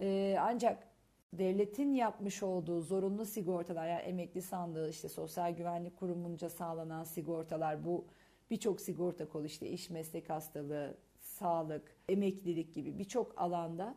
Ee, 0.00 0.36
ancak 0.40 0.88
devletin 1.32 1.94
yapmış 1.94 2.42
olduğu 2.42 2.80
zorunlu 2.80 3.24
sigortalar 3.24 3.88
yani 3.88 4.00
emekli 4.00 4.42
sandığı 4.42 4.90
işte 4.90 5.08
sosyal 5.08 5.56
güvenlik 5.56 5.96
kurumunca 5.96 6.50
sağlanan 6.50 7.04
sigortalar 7.04 7.84
bu 7.84 8.04
birçok 8.50 8.80
sigorta 8.80 9.28
kolu 9.28 9.46
işte 9.46 9.68
iş 9.68 9.90
meslek 9.90 10.30
hastalığı, 10.30 10.96
sağlık, 11.18 11.96
emeklilik 12.08 12.74
gibi 12.74 12.98
birçok 12.98 13.32
alanda 13.36 13.94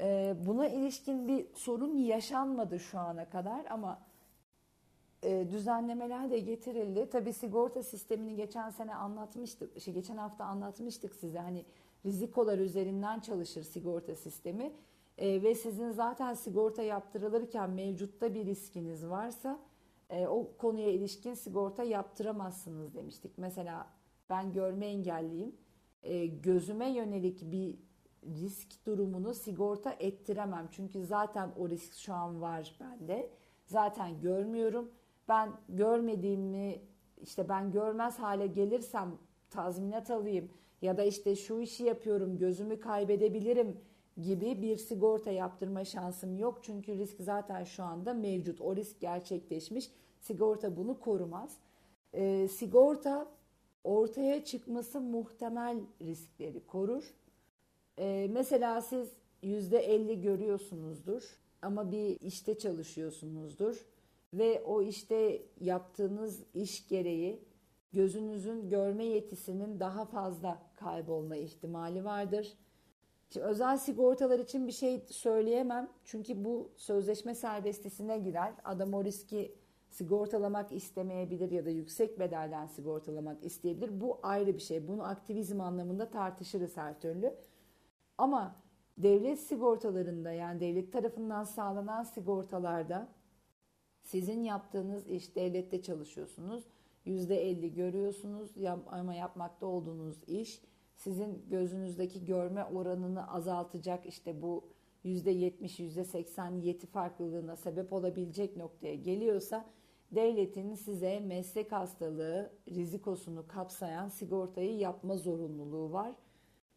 e, 0.00 0.36
buna 0.40 0.68
ilişkin 0.68 1.28
bir 1.28 1.46
sorun 1.54 1.96
yaşanmadı 1.96 2.80
şu 2.80 2.98
ana 2.98 3.30
kadar 3.30 3.64
ama 3.70 4.02
e, 5.26 5.50
düzenlemeler 5.50 6.30
de 6.30 6.38
getirildi. 6.38 7.10
Tabi 7.10 7.32
sigorta 7.32 7.82
sistemini 7.82 8.36
geçen 8.36 8.70
sene 8.70 8.94
anlatmıştık, 8.94 9.80
şey, 9.80 9.94
geçen 9.94 10.16
hafta 10.16 10.44
anlatmıştık 10.44 11.14
size 11.14 11.38
hani 11.38 11.64
rizikolar 12.06 12.58
üzerinden 12.58 13.20
çalışır 13.20 13.62
sigorta 13.62 14.16
sistemi 14.16 14.72
e, 15.18 15.42
ve 15.42 15.54
sizin 15.54 15.90
zaten 15.90 16.34
sigorta 16.34 16.82
yaptırılırken 16.82 17.70
mevcutta 17.70 18.34
bir 18.34 18.46
riskiniz 18.46 19.08
varsa 19.08 19.60
e, 20.10 20.26
o 20.26 20.56
konuya 20.58 20.90
ilişkin 20.90 21.34
sigorta 21.34 21.82
yaptıramazsınız 21.82 22.94
demiştik. 22.94 23.38
Mesela 23.38 23.86
ben 24.30 24.52
görme 24.52 24.86
engelliyim. 24.86 25.56
E, 26.02 26.26
gözüme 26.26 26.90
yönelik 26.90 27.52
bir 27.52 27.78
risk 28.24 28.86
durumunu 28.86 29.34
sigorta 29.34 29.96
ettiremem. 29.98 30.68
Çünkü 30.70 31.04
zaten 31.04 31.50
o 31.58 31.68
risk 31.68 31.94
şu 31.94 32.14
an 32.14 32.40
var 32.40 32.76
bende. 32.80 33.30
Zaten 33.64 34.20
görmüyorum. 34.20 34.90
Ben 35.28 35.52
görmediğimi 35.68 36.80
işte 37.22 37.48
ben 37.48 37.72
görmez 37.72 38.18
hale 38.18 38.46
gelirsem 38.46 39.18
tazminat 39.50 40.10
alayım 40.10 40.50
ya 40.82 40.96
da 40.96 41.04
işte 41.04 41.36
şu 41.36 41.60
işi 41.60 41.84
yapıyorum 41.84 42.38
gözümü 42.38 42.80
kaybedebilirim 42.80 43.80
gibi 44.22 44.62
bir 44.62 44.76
sigorta 44.76 45.30
yaptırma 45.30 45.84
şansım 45.84 46.38
yok. 46.38 46.58
Çünkü 46.62 46.98
risk 46.98 47.20
zaten 47.20 47.64
şu 47.64 47.82
anda 47.82 48.14
mevcut. 48.14 48.60
O 48.60 48.76
risk 48.76 49.00
gerçekleşmiş. 49.00 49.90
Sigorta 50.20 50.76
bunu 50.76 51.00
korumaz. 51.00 51.56
E, 52.12 52.48
sigorta 52.48 53.28
ortaya 53.84 54.44
çıkması 54.44 55.00
muhtemel 55.00 55.80
riskleri 56.02 56.66
korur. 56.66 57.14
E, 57.98 58.28
mesela 58.32 58.80
siz 58.80 59.08
%50 59.42 60.20
görüyorsunuzdur. 60.20 61.40
ama 61.62 61.90
bir 61.90 62.20
işte 62.20 62.58
çalışıyorsunuzdur 62.58 63.86
ve 64.38 64.62
o 64.66 64.82
işte 64.82 65.42
yaptığınız 65.60 66.42
iş 66.54 66.88
gereği 66.88 67.44
gözünüzün 67.92 68.68
görme 68.68 69.04
yetisinin 69.04 69.80
daha 69.80 70.04
fazla 70.04 70.62
kaybolma 70.74 71.36
ihtimali 71.36 72.04
vardır. 72.04 72.56
Şimdi 73.30 73.46
özel 73.46 73.76
sigortalar 73.76 74.38
için 74.38 74.66
bir 74.66 74.72
şey 74.72 75.04
söyleyemem. 75.10 75.90
Çünkü 76.04 76.44
bu 76.44 76.70
sözleşme 76.76 77.34
serbestisine 77.34 78.18
girer. 78.18 78.54
Adam 78.64 78.94
o 78.94 79.04
riski 79.04 79.54
sigortalamak 79.88 80.72
istemeyebilir 80.72 81.50
ya 81.50 81.64
da 81.64 81.70
yüksek 81.70 82.20
bedelden 82.20 82.66
sigortalamak 82.66 83.44
isteyebilir. 83.44 84.00
Bu 84.00 84.18
ayrı 84.22 84.54
bir 84.54 84.60
şey. 84.60 84.88
Bunu 84.88 85.04
aktivizm 85.04 85.60
anlamında 85.60 86.10
tartışırız 86.10 86.76
her 86.76 87.00
türlü. 87.00 87.34
Ama 88.18 88.56
devlet 88.98 89.40
sigortalarında 89.40 90.32
yani 90.32 90.60
devlet 90.60 90.92
tarafından 90.92 91.44
sağlanan 91.44 92.02
sigortalarda 92.02 93.08
sizin 94.06 94.42
yaptığınız 94.44 95.08
iş 95.08 95.36
devlette 95.36 95.82
çalışıyorsunuz. 95.82 96.64
%50 97.06 97.74
görüyorsunuz 97.74 98.50
ama 98.86 99.14
yapmakta 99.14 99.66
olduğunuz 99.66 100.16
iş 100.26 100.62
sizin 100.96 101.44
gözünüzdeki 101.50 102.24
görme 102.24 102.64
oranını 102.64 103.32
azaltacak 103.32 104.06
işte 104.06 104.42
bu 104.42 104.64
%70, 105.04 105.80
%80 105.80 106.60
yeti 106.60 106.86
farklılığına 106.86 107.56
sebep 107.56 107.92
olabilecek 107.92 108.56
noktaya 108.56 108.94
geliyorsa 108.94 109.66
devletin 110.12 110.74
size 110.74 111.20
meslek 111.20 111.72
hastalığı 111.72 112.52
rizikosunu 112.68 113.48
kapsayan 113.48 114.08
sigortayı 114.08 114.76
yapma 114.78 115.16
zorunluluğu 115.16 115.92
var. 115.92 116.16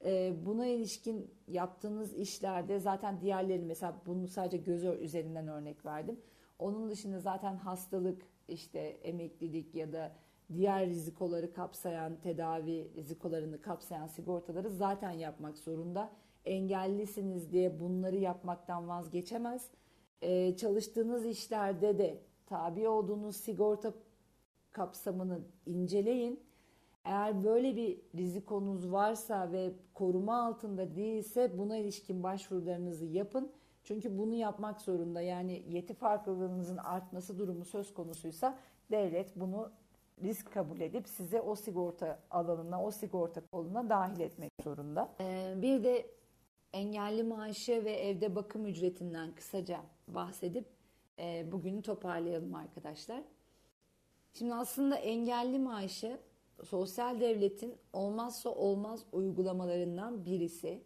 Ee, 0.06 0.34
buna 0.46 0.66
ilişkin 0.66 1.32
yaptığınız 1.48 2.14
işlerde 2.14 2.80
zaten 2.80 3.22
diğerlerini 3.22 3.66
mesela 3.66 4.02
bunu 4.06 4.28
sadece 4.28 4.58
göz 4.58 4.84
üzerinden 4.84 5.48
örnek 5.48 5.86
verdim. 5.86 6.20
Onun 6.60 6.90
dışında 6.90 7.20
zaten 7.20 7.56
hastalık, 7.56 8.22
işte 8.48 8.80
emeklilik 8.80 9.76
ya 9.76 9.94
da 9.94 10.12
diğer 10.54 10.88
rizikoları 10.88 11.54
kapsayan, 11.54 12.16
tedavi 12.16 12.92
rizikolarını 12.96 13.62
kapsayan 13.62 14.08
sigortaları 14.08 14.70
zaten 14.70 15.12
yapmak 15.12 15.58
zorunda. 15.58 16.10
Engellisiniz 16.46 17.52
diye 17.52 17.80
bunları 17.80 18.16
yapmaktan 18.16 18.88
vazgeçemez. 18.88 19.72
Ee, 20.22 20.56
çalıştığınız 20.56 21.26
işlerde 21.26 21.98
de 21.98 22.22
tabi 22.46 22.88
olduğunuz 22.88 23.36
sigorta 23.36 23.94
kapsamını 24.72 25.40
inceleyin. 25.66 26.40
Eğer 27.06 27.44
böyle 27.44 27.76
bir 27.76 28.02
rizikonuz 28.16 28.92
varsa 28.92 29.52
ve 29.52 29.74
koruma 29.94 30.48
altında 30.48 30.96
değilse 30.96 31.58
buna 31.58 31.78
ilişkin 31.78 32.24
başvurularınızı 32.24 33.06
yapın. 33.06 33.52
Çünkü 33.90 34.18
bunu 34.18 34.34
yapmak 34.34 34.82
zorunda. 34.82 35.22
Yani 35.22 35.64
yeti 35.70 35.94
farklılığınızın 35.94 36.78
artması 36.78 37.40
durumu 37.40 37.66
söz 37.66 37.94
konusuysa 37.94 38.58
devlet 38.92 39.36
bunu 39.36 39.72
risk 40.24 40.54
kabul 40.54 40.80
edip 40.80 41.08
size 41.08 41.42
o 41.42 41.56
sigorta 41.56 42.20
alanına, 42.32 42.84
o 42.84 42.92
sigorta 42.92 43.42
koluna 43.52 43.90
dahil 43.90 44.20
etmek 44.20 44.52
zorunda. 44.64 45.10
Ee, 45.20 45.54
bir 45.58 45.84
de 45.84 46.12
engelli 46.74 47.24
maaşı 47.24 47.86
ve 47.86 47.92
evde 47.92 48.36
bakım 48.36 48.66
ücretinden 48.66 49.36
kısaca 49.36 49.82
bahsedip 50.08 50.66
e, 51.20 51.52
bugünü 51.52 51.82
toparlayalım 51.82 52.56
arkadaşlar. 52.56 53.22
Şimdi 54.34 54.54
aslında 54.54 54.96
engelli 54.96 55.60
maaşı 55.60 56.20
sosyal 56.64 57.20
devletin 57.20 57.76
olmazsa 57.94 58.50
olmaz 58.50 59.06
uygulamalarından 59.12 60.26
birisi. 60.26 60.84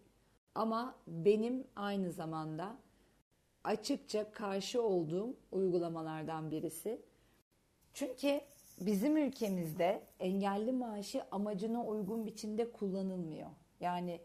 Ama 0.56 0.96
benim 1.08 1.68
aynı 1.76 2.12
zamanda 2.12 2.83
açıkça 3.63 4.32
karşı 4.32 4.82
olduğum 4.82 5.36
uygulamalardan 5.52 6.52
birisi. 6.52 7.02
Çünkü 7.93 8.41
bizim 8.82 9.17
ülkemizde 9.17 10.04
engelli 10.19 10.71
maaşı 10.71 11.23
amacına 11.32 11.86
uygun 11.86 12.26
biçimde 12.26 12.71
kullanılmıyor. 12.71 13.49
Yani 13.80 14.19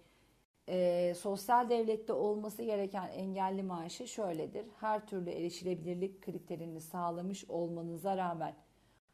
e, 0.68 1.14
sosyal 1.14 1.70
devlette 1.70 2.12
olması 2.12 2.62
gereken 2.62 3.08
engelli 3.08 3.62
maaşı 3.62 4.08
şöyledir. 4.08 4.66
Her 4.80 5.06
türlü 5.06 5.30
erişilebilirlik 5.30 6.22
kriterini 6.22 6.80
sağlamış 6.80 7.44
olmanıza 7.50 8.16
rağmen 8.16 8.54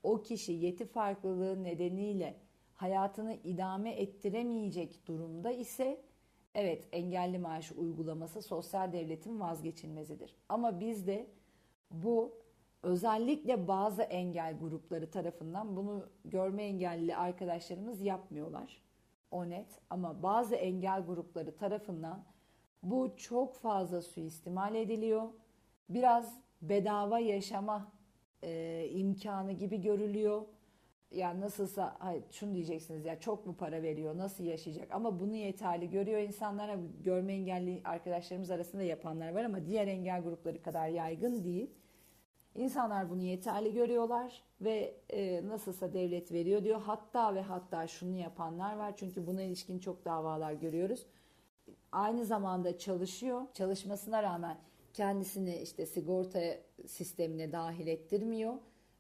o 0.03 0.23
kişi 0.23 0.53
yeti 0.53 0.87
farklılığı 0.87 1.65
nedeniyle 1.65 2.37
hayatını 2.75 3.35
idame 3.45 3.91
ettiremeyecek 3.91 5.07
durumda 5.07 5.51
ise 5.51 6.01
evet 6.55 6.89
engelli 6.93 7.39
maaşı 7.39 7.75
uygulaması 7.75 8.43
sosyal 8.43 8.93
devletin 8.93 9.41
vazgeçilmezidir. 9.41 10.37
Ama 10.49 10.81
bizde 10.81 11.27
bu 11.91 12.33
özellikle 12.83 13.69
bazı 13.69 14.03
engel 14.03 14.59
grupları 14.59 15.11
tarafından 15.11 15.77
bunu 15.77 16.09
görme 16.25 16.63
engelli 16.63 17.17
arkadaşlarımız 17.17 18.01
yapmıyorlar. 18.01 18.83
O 19.31 19.51
net 19.51 19.81
ama 19.91 20.23
bazı 20.23 20.55
engel 20.55 21.07
grupları 21.07 21.57
tarafından 21.57 22.25
bu 22.83 23.17
çok 23.17 23.55
fazla 23.55 24.03
suistimal 24.03 24.75
ediliyor. 24.75 25.29
Biraz 25.89 26.41
bedava 26.63 27.19
yaşama 27.19 27.93
e, 28.43 28.87
imkanı 28.91 29.53
gibi 29.53 29.81
görülüyor. 29.81 30.43
Yani 31.15 31.41
nasılsa 31.41 31.97
hayır, 31.99 32.25
şunu 32.31 32.55
diyeceksiniz 32.55 33.05
ya 33.05 33.21
çok 33.21 33.47
mu 33.47 33.57
para 33.57 33.83
veriyor 33.83 34.19
nasıl 34.19 34.45
yaşayacak 34.45 34.89
ama 34.91 35.21
bunu 35.21 35.35
yeterli 35.35 35.91
görüyor 35.91 36.21
insanlar 36.21 36.79
görme 37.05 37.33
engelli 37.33 37.81
arkadaşlarımız 37.85 38.51
arasında 38.51 38.83
yapanlar 38.83 39.35
var 39.35 39.45
ama 39.45 39.67
diğer 39.67 39.87
engel 39.87 40.23
grupları 40.23 40.63
kadar 40.63 40.89
yaygın 40.89 41.45
değil. 41.45 41.71
İnsanlar 42.55 43.11
bunu 43.11 43.23
yeterli 43.23 43.73
görüyorlar 43.73 44.43
ve 44.61 44.97
e, 45.11 45.49
nasılsa 45.49 45.93
devlet 45.93 46.33
veriyor 46.33 46.65
diyor. 46.65 46.81
Hatta 46.81 47.35
ve 47.35 47.43
hatta 47.43 47.87
şunu 47.87 48.17
yapanlar 48.17 48.77
var 48.77 48.97
çünkü 48.97 49.27
buna 49.27 49.43
ilişkin 49.43 49.79
çok 49.79 50.05
davalar 50.05 50.53
görüyoruz. 50.53 51.07
Aynı 51.93 52.25
zamanda 52.25 52.79
çalışıyor. 52.79 53.43
Çalışmasına 53.55 54.23
rağmen 54.23 54.57
kendisini 54.93 55.57
işte 55.57 55.87
sigorta 55.87 56.41
sistemine 56.87 57.53
dahil 57.53 57.87
ettirmiyor. 57.87 58.55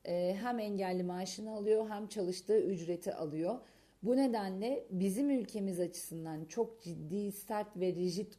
E, 0.06 0.36
hem 0.42 0.58
engelli 0.58 1.02
maaşını 1.02 1.50
alıyor 1.50 1.88
hem 1.88 2.06
çalıştığı 2.06 2.60
ücreti 2.60 3.14
alıyor. 3.14 3.58
Bu 4.02 4.16
nedenle 4.16 4.86
bizim 4.90 5.30
ülkemiz 5.30 5.80
açısından 5.80 6.44
çok 6.44 6.82
ciddi, 6.82 7.32
sert 7.32 7.76
ve 7.76 7.86
rigid 7.86 8.32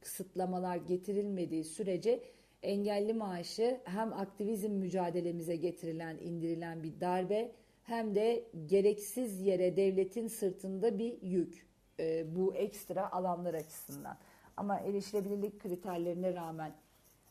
kısıtlamalar 0.00 0.76
getirilmediği 0.76 1.64
sürece 1.64 2.22
engelli 2.62 3.14
maaşı 3.14 3.80
hem 3.84 4.12
aktivizm 4.12 4.70
mücadelemize 4.70 5.56
getirilen, 5.56 6.18
indirilen 6.18 6.82
bir 6.82 7.00
darbe 7.00 7.52
hem 7.82 8.14
de 8.14 8.44
gereksiz 8.66 9.40
yere 9.40 9.76
devletin 9.76 10.26
sırtında 10.26 10.98
bir 10.98 11.22
yük. 11.22 11.66
E, 12.00 12.36
bu 12.36 12.54
ekstra 12.54 13.12
alanlar 13.12 13.54
açısından. 13.54 14.18
Ama 14.56 14.78
erişilebilirlik 14.80 15.60
kriterlerine 15.60 16.34
rağmen 16.34 16.72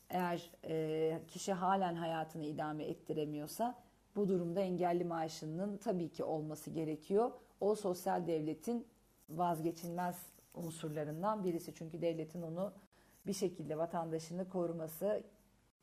eğer 0.09 0.51
e, 0.63 1.19
kişi 1.27 1.53
halen 1.53 1.95
hayatını 1.95 2.45
idame 2.45 2.83
ettiremiyorsa 2.83 3.75
bu 4.15 4.27
durumda 4.27 4.59
engelli 4.59 5.03
maaşının 5.03 5.77
tabii 5.77 6.09
ki 6.09 6.23
olması 6.23 6.69
gerekiyor. 6.69 7.31
O 7.61 7.75
sosyal 7.75 8.27
devletin 8.27 8.87
vazgeçilmez 9.29 10.25
unsurlarından 10.53 11.43
birisi. 11.43 11.73
Çünkü 11.73 12.01
devletin 12.01 12.41
onu 12.41 12.73
bir 13.27 13.33
şekilde 13.33 13.77
vatandaşını 13.77 14.49
koruması, 14.49 15.23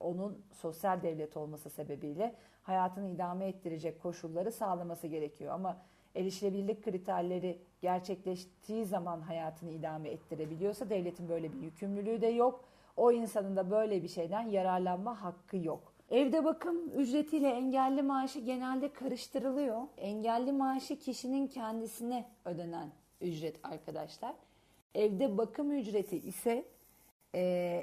onun 0.01 0.45
sosyal 0.53 1.03
devlet 1.03 1.37
olması 1.37 1.71
sebebiyle 1.71 2.35
hayatını 2.63 3.09
idame 3.09 3.49
ettirecek 3.49 4.03
koşulları 4.03 4.53
sağlaması 4.53 5.07
gerekiyor. 5.07 5.55
Ama 5.55 5.83
erişilebilirlik 6.15 6.85
kriterleri 6.85 7.59
gerçekleştiği 7.81 8.87
zaman 8.87 9.21
hayatını 9.21 9.71
idame 9.71 10.09
ettirebiliyorsa 10.09 10.91
devletin 10.91 11.29
böyle 11.29 11.53
bir 11.53 11.59
yükümlülüğü 11.59 12.21
de 12.21 12.27
yok. 12.27 12.65
O 12.97 13.13
insanın 13.13 13.57
da 13.57 13.71
böyle 13.71 14.03
bir 14.03 14.09
şeyden 14.09 14.43
yararlanma 14.43 15.23
hakkı 15.23 15.57
yok. 15.57 15.93
Evde 16.11 16.45
bakım 16.45 16.89
ücretiyle 16.89 17.49
engelli 17.49 18.03
maaşı 18.03 18.41
genelde 18.41 18.93
karıştırılıyor. 18.93 19.83
Engelli 19.97 20.53
maaşı 20.53 20.99
kişinin 20.99 21.47
kendisine 21.47 22.25
ödenen 22.45 22.89
ücret 23.21 23.57
arkadaşlar. 23.63 24.35
Evde 24.95 25.39
bakım 25.39 25.73
ücreti 25.73 26.17
ise 26.17 26.65
e, 27.35 27.41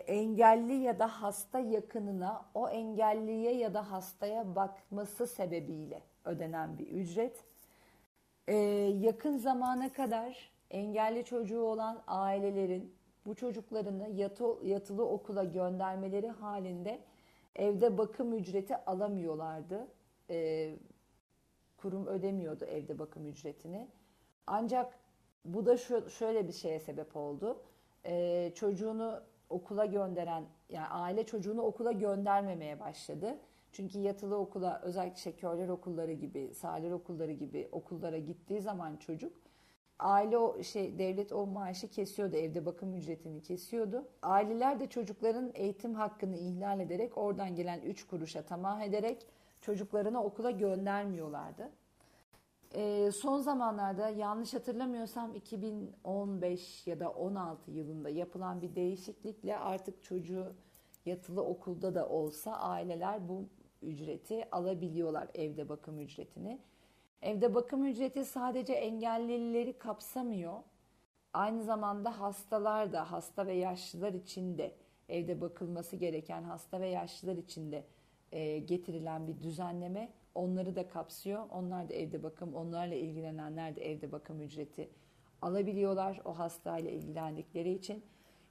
engelli 0.08 0.74
ya 0.74 1.00
da 1.00 1.08
hasta 1.08 1.60
yakınına 1.60 2.46
o 2.54 2.70
engelliye 2.70 3.56
ya 3.56 3.74
da 3.74 3.92
hastaya 3.92 4.56
bakması 4.56 5.28
sebebiyle 5.28 6.02
ödenen 6.26 6.78
bir 6.80 6.88
ücret. 6.88 7.44
E, 8.48 8.56
yakın 9.02 9.38
zamana 9.38 9.94
kadar 9.94 10.52
engelli 10.72 11.26
çocuğu 11.26 11.62
olan 11.62 12.04
ailelerin 12.08 12.96
bu 13.26 13.36
çocuklarını 13.36 14.10
yatı, 14.10 14.44
yatılı 14.64 15.10
okula 15.10 15.44
göndermeleri 15.44 16.30
halinde 16.30 17.00
evde 17.56 17.98
bakım 17.98 18.34
ücreti 18.34 18.76
alamıyorlardı. 18.76 19.88
E, 20.30 20.70
kurum 21.78 22.08
ödemiyordu 22.08 22.66
evde 22.66 23.00
bakım 23.00 23.28
ücretini. 23.28 23.88
Ancak 24.48 25.00
bu 25.46 25.66
da 25.66 25.78
şöyle 26.10 26.48
bir 26.48 26.54
şeye 26.54 26.80
sebep 26.80 27.16
oldu. 27.16 27.62
E, 28.06 28.52
çocuğunu 28.56 29.24
okula 29.50 29.86
gönderen 29.86 30.46
yani 30.70 30.88
aile 30.88 31.26
çocuğunu 31.26 31.62
okula 31.62 31.92
göndermemeye 31.92 32.80
başladı. 32.80 33.38
Çünkü 33.72 34.00
yatılı 34.00 34.38
okula 34.38 34.82
özellikle 34.84 35.16
işte 35.16 35.36
körler 35.36 35.70
okulları 35.70 36.14
gibi, 36.14 36.54
sağlar 36.54 36.92
okulları 36.92 37.32
gibi 37.32 37.70
okullara 37.72 38.18
gittiği 38.18 38.62
zaman 38.62 38.98
çocuk 38.98 39.43
aile 40.04 40.38
o 40.38 40.64
şey 40.64 41.00
devlet 41.00 41.32
o 41.32 41.46
maaşı 41.46 41.88
kesiyordu 41.88 42.36
evde 42.36 42.66
bakım 42.66 42.96
ücretini 42.96 43.42
kesiyordu. 43.42 44.08
Aileler 44.22 44.80
de 44.80 44.88
çocukların 44.88 45.52
eğitim 45.54 45.94
hakkını 45.94 46.38
ihlal 46.38 46.80
ederek 46.80 47.18
oradan 47.18 47.56
gelen 47.56 47.82
3 47.82 48.08
kuruşa 48.08 48.42
tamah 48.42 48.82
ederek 48.82 49.28
çocuklarını 49.62 50.24
okula 50.24 50.52
göndermiyorlardı. 50.52 51.70
Ee, 52.76 53.10
son 53.22 53.40
zamanlarda 53.40 54.10
yanlış 54.10 54.54
hatırlamıyorsam 54.54 55.36
2015 55.36 56.88
ya 56.88 57.00
da 57.00 57.10
16 57.10 57.72
yılında 57.72 58.10
yapılan 58.10 58.62
bir 58.62 58.76
değişiklikle 58.76 59.58
artık 59.58 60.04
çocuğu 60.04 60.54
yatılı 61.06 61.44
okulda 61.44 61.96
da 61.96 62.10
olsa 62.10 62.52
aileler 62.52 63.30
bu 63.30 63.46
ücreti 63.82 64.50
alabiliyorlar 64.52 65.28
evde 65.34 65.70
bakım 65.70 66.00
ücretini. 66.00 66.60
Evde 67.24 67.56
bakım 67.56 67.86
ücreti 67.86 68.26
sadece 68.26 68.74
engellileri 68.74 69.78
kapsamıyor. 69.78 70.54
Aynı 71.34 71.64
zamanda 71.64 72.20
hastalar 72.20 72.94
da 72.94 73.12
hasta 73.12 73.48
ve 73.48 73.54
yaşlılar 73.54 74.14
için 74.14 74.58
de 74.58 74.76
evde 75.10 75.42
bakılması 75.42 75.96
gereken 75.96 76.44
hasta 76.44 76.82
ve 76.82 76.88
yaşlılar 76.88 77.38
için 77.38 77.72
de 77.72 77.84
e, 78.32 78.60
getirilen 78.60 79.28
bir 79.28 79.44
düzenleme 79.44 80.10
onları 80.36 80.76
da 80.76 80.90
kapsıyor. 80.90 81.46
Onlar 81.52 81.90
da 81.90 81.94
evde 81.94 82.24
bakım, 82.24 82.54
onlarla 82.54 82.96
ilgilenenler 82.96 83.76
de 83.76 83.92
evde 83.92 84.12
bakım 84.12 84.42
ücreti 84.42 84.90
alabiliyorlar 85.42 86.22
o 86.26 86.40
hastayla 86.40 86.92
ilgilendikleri 86.92 87.72
için. 87.74 88.04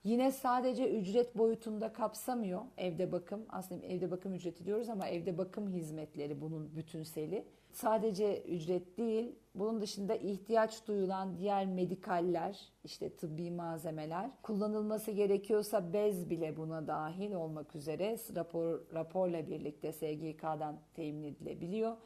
Yine 0.04 0.32
sadece 0.32 0.98
ücret 0.98 1.38
boyutunda 1.38 1.92
kapsamıyor 1.92 2.62
evde 2.76 3.12
bakım. 3.12 3.46
Aslında 3.48 3.86
evde 3.86 4.10
bakım 4.10 4.34
ücreti 4.34 4.66
diyoruz 4.66 4.88
ama 4.88 5.08
evde 5.08 5.38
bakım 5.38 5.68
hizmetleri 5.68 6.40
bunun 6.40 6.76
bütünseli. 6.76 7.44
Sadece 7.72 8.42
ücret 8.42 8.98
değil, 8.98 9.34
bunun 9.54 9.80
dışında 9.80 10.14
ihtiyaç 10.14 10.86
duyulan 10.86 11.38
diğer 11.38 11.66
medikaller, 11.66 12.60
işte 12.84 13.16
tıbbi 13.16 13.50
malzemeler, 13.50 14.30
kullanılması 14.42 15.10
gerekiyorsa 15.10 15.92
bez 15.92 16.30
bile 16.30 16.56
buna 16.56 16.86
dahil 16.86 17.32
olmak 17.32 17.76
üzere 17.76 18.16
rapor, 18.36 18.80
raporla 18.94 19.46
birlikte 19.46 19.92
SGK'dan 19.92 20.80
temin 20.94 21.22
edilebiliyor. 21.22 21.96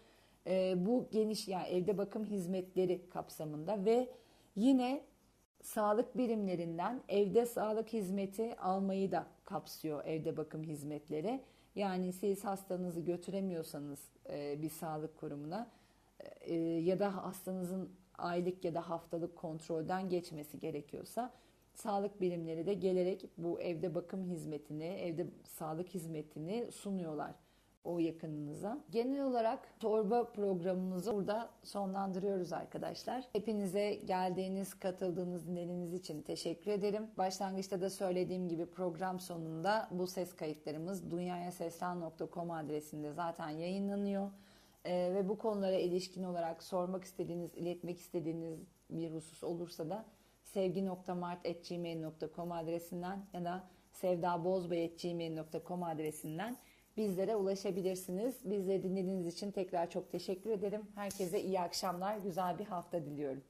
Ee, 0.46 0.74
bu 0.76 1.08
geniş 1.10 1.48
yani 1.48 1.68
evde 1.68 1.98
bakım 1.98 2.24
hizmetleri 2.24 3.08
kapsamında 3.10 3.84
ve 3.84 4.08
yine 4.56 5.02
sağlık 5.66 6.16
birimlerinden 6.16 7.00
evde 7.08 7.46
sağlık 7.46 7.92
hizmeti 7.92 8.56
almayı 8.56 9.12
da 9.12 9.26
kapsıyor 9.44 10.04
evde 10.04 10.36
bakım 10.36 10.62
hizmetleri. 10.62 11.40
Yani 11.74 12.12
siz 12.12 12.44
hastanızı 12.44 13.00
götüremiyorsanız 13.00 13.98
e, 14.28 14.62
bir 14.62 14.68
sağlık 14.68 15.16
kurumuna 15.16 15.70
e, 16.40 16.54
ya 16.54 16.98
da 16.98 17.16
hastanızın 17.16 17.90
aylık 18.18 18.64
ya 18.64 18.74
da 18.74 18.90
haftalık 18.90 19.36
kontrolden 19.36 20.08
geçmesi 20.08 20.58
gerekiyorsa 20.58 21.32
sağlık 21.74 22.20
birimleri 22.20 22.66
de 22.66 22.74
gelerek 22.74 23.30
bu 23.38 23.60
evde 23.60 23.94
bakım 23.94 24.24
hizmetini, 24.24 24.84
evde 24.84 25.26
sağlık 25.44 25.88
hizmetini 25.88 26.72
sunuyorlar 26.72 27.34
o 27.86 27.98
yakınınıza. 27.98 28.78
Genel 28.90 29.24
olarak 29.24 29.80
torba 29.80 30.24
programımızı 30.24 31.14
burada 31.14 31.50
sonlandırıyoruz 31.62 32.52
arkadaşlar. 32.52 33.24
Hepinize 33.32 33.94
geldiğiniz, 33.94 34.74
katıldığınız, 34.74 35.46
dinlediğiniz 35.46 35.94
için 35.94 36.22
teşekkür 36.22 36.70
ederim. 36.70 37.06
Başlangıçta 37.18 37.80
da 37.80 37.90
söylediğim 37.90 38.48
gibi 38.48 38.66
program 38.66 39.20
sonunda 39.20 39.88
bu 39.90 40.06
ses 40.06 40.36
kayıtlarımız 40.36 41.10
dünyayaseslen.com 41.10 42.50
adresinde 42.50 43.12
zaten 43.12 43.48
yayınlanıyor. 43.48 44.30
Ee, 44.84 45.12
ve 45.14 45.28
bu 45.28 45.38
konulara 45.38 45.76
ilişkin 45.76 46.22
olarak 46.22 46.62
sormak 46.62 47.04
istediğiniz, 47.04 47.54
iletmek 47.54 47.98
istediğiniz 47.98 48.58
bir 48.90 49.10
husus 49.10 49.44
olursa 49.44 49.90
da 49.90 50.04
sevgi.mart.gmail.com 50.42 52.52
adresinden 52.52 53.26
ya 53.32 53.44
da 53.44 53.64
sevdabozbay.gmail.com 53.92 55.82
adresinden 55.82 56.56
bizlere 56.96 57.36
ulaşabilirsiniz. 57.36 58.34
Bizleri 58.44 58.82
dinlediğiniz 58.82 59.26
için 59.26 59.50
tekrar 59.50 59.90
çok 59.90 60.12
teşekkür 60.12 60.50
ederim. 60.50 60.82
Herkese 60.94 61.42
iyi 61.42 61.60
akşamlar, 61.60 62.16
güzel 62.16 62.58
bir 62.58 62.64
hafta 62.64 63.04
diliyorum. 63.04 63.42